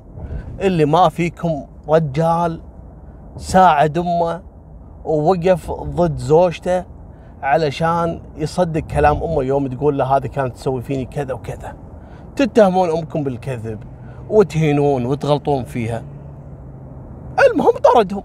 اللي 0.62 0.86
ما 0.86 1.10
فيكم 1.10 1.66
رجال 1.90 2.62
ساعد 3.38 3.98
أمه 3.98 4.42
ووقف 5.06 5.72
ضد 5.72 6.18
زوجته 6.18 6.86
علشان 7.42 8.22
يصدق 8.36 8.80
كلام 8.80 9.24
أمه 9.24 9.44
يوم 9.44 9.68
تقول 9.68 9.98
له 9.98 10.18
هذه 10.18 10.28
كانت 10.28 10.56
تسوي 10.56 10.82
فيني 10.82 11.06
كذا 11.06 11.34
وكذا. 11.34 11.76
تتهمون 12.36 12.90
أمكم 12.90 13.24
بالكذب 13.24 13.80
وتهينون 14.30 15.06
وتغلطون 15.06 15.64
فيها. 15.64 16.04
المهم 17.46 17.74
طردهم. 17.94 18.24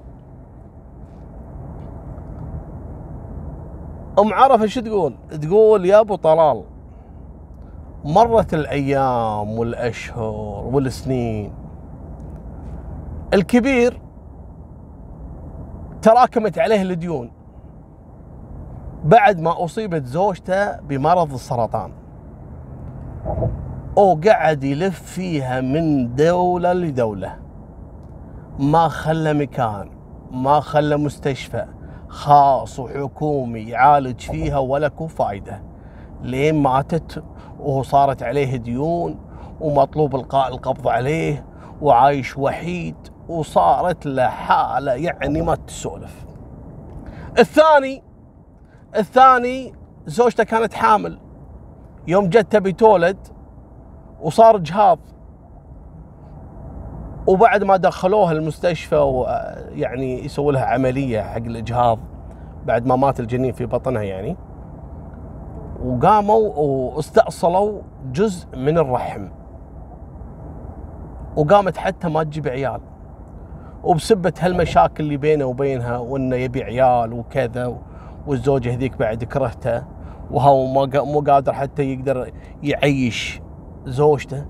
أم 4.18 4.32
عرفة 4.32 4.66
شو 4.66 4.80
تقول؟ 4.80 5.14
تقول 5.42 5.86
يا 5.86 6.00
أبو 6.00 6.14
طلال 6.16 6.62
مرت 8.06 8.54
الأيام 8.54 9.58
والأشهر 9.58 10.68
والسنين. 10.72 11.52
الكبير 13.34 14.00
تراكمت 16.02 16.58
عليه 16.58 16.82
الديون 16.82 17.30
بعد 19.04 19.40
ما 19.40 19.64
أصيبت 19.64 20.04
زوجته 20.04 20.80
بمرض 20.80 21.32
السرطان. 21.32 21.92
وقعد 23.96 24.64
يلف 24.64 25.02
فيها 25.02 25.60
من 25.60 26.14
دولة 26.14 26.72
لدولة. 26.72 27.36
ما 28.58 28.88
خلى 28.88 29.34
مكان 29.34 29.90
ما 30.30 30.60
خلى 30.60 30.96
مستشفى 30.96 31.66
خاص 32.08 32.78
وحكومي 32.78 33.60
يعالج 33.60 34.20
فيها 34.20 34.58
ولا 34.58 34.88
كو 34.88 35.06
فايدة. 35.06 35.65
لين 36.26 36.62
ماتت 36.62 37.24
وصارت 37.60 38.22
عليه 38.22 38.56
ديون 38.56 39.18
ومطلوب 39.60 40.16
إلقاء 40.16 40.48
القبض 40.48 40.88
عليه 40.88 41.46
وعايش 41.82 42.38
وحيد 42.38 42.96
وصارت 43.28 44.06
له 44.06 44.28
حالة 44.28 44.92
يعني 44.92 45.42
ما 45.42 45.54
تسولف. 45.54 46.24
الثاني 47.38 48.02
الثاني 48.96 49.72
زوجته 50.06 50.44
كانت 50.44 50.74
حامل. 50.74 51.18
يوم 52.08 52.28
جت 52.28 52.52
تبي 52.52 52.72
تولد 52.72 53.18
وصار 54.20 54.56
جهاض. 54.56 54.98
وبعد 57.26 57.64
ما 57.64 57.76
دخلوها 57.76 58.32
المستشفى 58.32 58.96
ويعني 58.96 60.24
يسووا 60.24 60.52
لها 60.52 60.64
عملية 60.64 61.22
حق 61.22 61.36
الاجهاض 61.36 61.98
بعد 62.64 62.86
ما 62.86 62.96
مات 62.96 63.20
الجنين 63.20 63.52
في 63.52 63.66
بطنها 63.66 64.02
يعني. 64.02 64.36
وقاموا 65.86 66.52
واستأصلوا 66.56 67.80
جزء 68.12 68.46
من 68.56 68.78
الرحم. 68.78 69.28
وقامت 71.36 71.76
حتى 71.76 72.08
ما 72.08 72.22
تجيب 72.22 72.48
عيال. 72.48 72.80
وبسبة 73.84 74.32
هالمشاكل 74.40 75.04
اللي 75.04 75.16
بينه 75.16 75.44
وبينها 75.44 75.98
وإنه 75.98 76.36
يبي 76.36 76.62
عيال 76.62 77.12
وكذا 77.12 77.78
والزوجة 78.26 78.74
هذيك 78.74 78.96
بعد 78.96 79.24
كرهته 79.24 79.84
وهو 80.30 80.66
مو 81.04 81.20
قادر 81.20 81.52
حتى 81.52 81.92
يقدر 81.92 82.32
يعيش 82.62 83.40
زوجته 83.84 84.46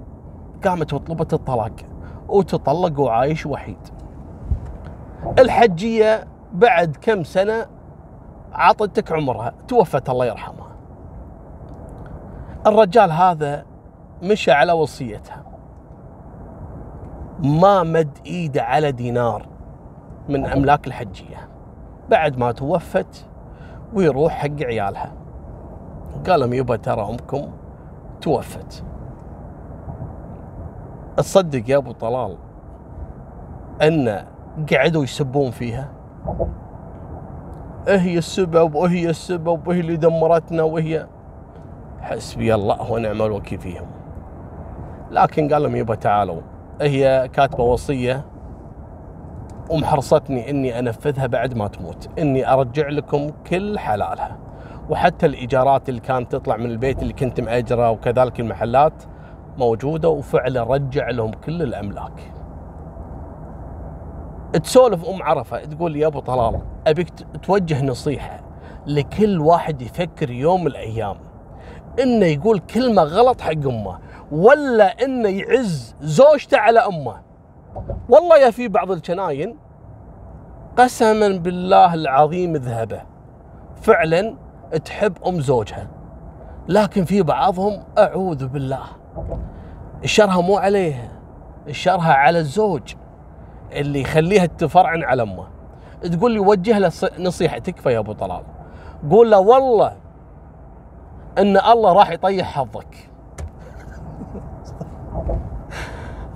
قامت 0.64 0.92
وطلبت 0.92 1.34
الطلاق. 1.34 1.76
وتطلق 2.28 3.00
وعايش 3.00 3.46
وحيد. 3.46 3.78
الحجية 5.38 6.24
بعد 6.52 6.96
كم 7.00 7.24
سنة 7.24 7.66
عطتك 8.52 9.12
عمرها 9.12 9.52
توفت 9.68 10.10
الله 10.10 10.26
يرحمها. 10.26 10.65
الرجال 12.66 13.12
هذا 13.12 13.64
مشى 14.22 14.52
على 14.52 14.72
وصيتها. 14.72 15.44
ما 17.38 17.82
مد 17.82 18.18
ايده 18.26 18.62
على 18.62 18.92
دينار 18.92 19.46
من 20.28 20.46
أملاك 20.46 20.86
الحجية. 20.86 21.48
بعد 22.10 22.38
ما 22.38 22.52
توفت 22.52 23.26
ويروح 23.94 24.32
حق 24.32 24.62
عيالها. 24.62 25.12
قال 26.28 26.40
لهم 26.40 26.52
يبا 26.52 26.76
ترى 26.76 27.02
أمكم 27.02 27.50
توفت. 28.20 28.84
تصدق 31.16 31.70
يا 31.70 31.76
أبو 31.76 31.92
طلال 31.92 32.36
أن 33.82 34.24
قعدوا 34.72 35.04
يسبون 35.04 35.50
فيها. 35.50 35.88
هي 37.88 38.18
السبب 38.18 38.74
وهي 38.74 39.10
السبب 39.10 39.68
وهي 39.68 39.80
اللي 39.80 39.96
دمرتنا 39.96 40.62
وهي 40.62 41.06
حسبي 42.06 42.54
الله 42.54 42.92
ونعم 42.92 43.22
الوكيل 43.22 43.58
فيهم. 43.58 43.86
لكن 45.10 45.52
قال 45.52 45.62
لهم 45.62 45.76
يبا 45.76 45.94
تعالوا 45.94 46.40
هي 46.80 47.28
كاتبة 47.32 47.64
وصية 47.64 48.24
ومحرصتني 49.70 50.50
إني 50.50 50.78
أنفذها 50.78 51.26
بعد 51.26 51.54
ما 51.54 51.68
تموت 51.68 52.08
إني 52.18 52.52
أرجع 52.52 52.88
لكم 52.88 53.30
كل 53.50 53.78
حلالها. 53.78 54.36
وحتى 54.90 55.26
الإيجارات 55.26 55.88
اللي 55.88 56.00
كانت 56.00 56.32
تطلع 56.32 56.56
من 56.56 56.66
البيت 56.66 57.02
اللي 57.02 57.12
كنت 57.12 57.40
مأجرة 57.40 57.90
وكذلك 57.90 58.40
المحلات 58.40 59.02
موجودة 59.58 60.08
وفعلا 60.08 60.62
رجع 60.62 61.10
لهم 61.10 61.30
كل 61.30 61.62
الأملاك. 61.62 62.32
تسولف 64.62 65.04
أم 65.04 65.22
عرفة 65.22 65.64
تقول 65.64 65.96
يا 65.96 66.06
أبو 66.06 66.20
طلال 66.20 66.60
أبيك 66.86 67.08
توجه 67.42 67.84
نصيحة 67.84 68.40
لكل 68.86 69.40
واحد 69.40 69.82
يفكر 69.82 70.30
يوم 70.30 70.60
من 70.60 70.66
الأيام. 70.66 71.25
إنه 72.02 72.26
يقول 72.26 72.58
كلمة 72.58 73.02
غلط 73.02 73.40
حق 73.40 73.50
أمه 73.50 73.98
ولا 74.32 75.04
إنه 75.04 75.28
يعز 75.28 75.94
زوجته 76.00 76.58
على 76.58 76.80
أمه. 76.80 77.22
والله 78.08 78.38
يا 78.38 78.50
في 78.50 78.68
بعض 78.68 78.90
الجناين 78.90 79.56
قسما 80.76 81.28
بالله 81.28 81.94
العظيم 81.94 82.56
ذهبه. 82.56 83.02
فعلا 83.82 84.34
تحب 84.84 85.12
أم 85.26 85.40
زوجها 85.40 85.88
لكن 86.68 87.04
في 87.04 87.22
بعضهم 87.22 87.82
أعوذ 87.98 88.46
بالله 88.46 88.84
الشرها 90.04 90.40
مو 90.40 90.56
عليها 90.56 91.08
الشرها 91.68 92.12
على 92.12 92.38
الزوج 92.38 92.94
اللي 93.72 94.00
يخليها 94.00 94.46
تفرعن 94.46 95.04
على 95.04 95.22
أمه. 95.22 95.46
تقول 96.02 96.32
لي 96.32 96.38
وجه 96.38 96.78
له 96.78 96.92
نصيحه 97.18 97.58
تكفى 97.58 97.92
يا 97.92 97.98
أبو 97.98 98.12
طلال. 98.12 98.42
قول 99.10 99.30
له 99.30 99.38
والله 99.38 99.96
إن 101.38 101.56
الله 101.56 101.92
راح 101.92 102.10
يطيح 102.10 102.58
حظك. 102.58 103.10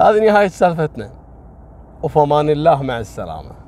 هذه 0.03 0.20
نهاية 0.26 0.48
سالفتنا. 0.48 1.11
وفمان 2.03 2.51
الله 2.51 2.82
مع 2.82 2.98
السلامة. 2.98 3.60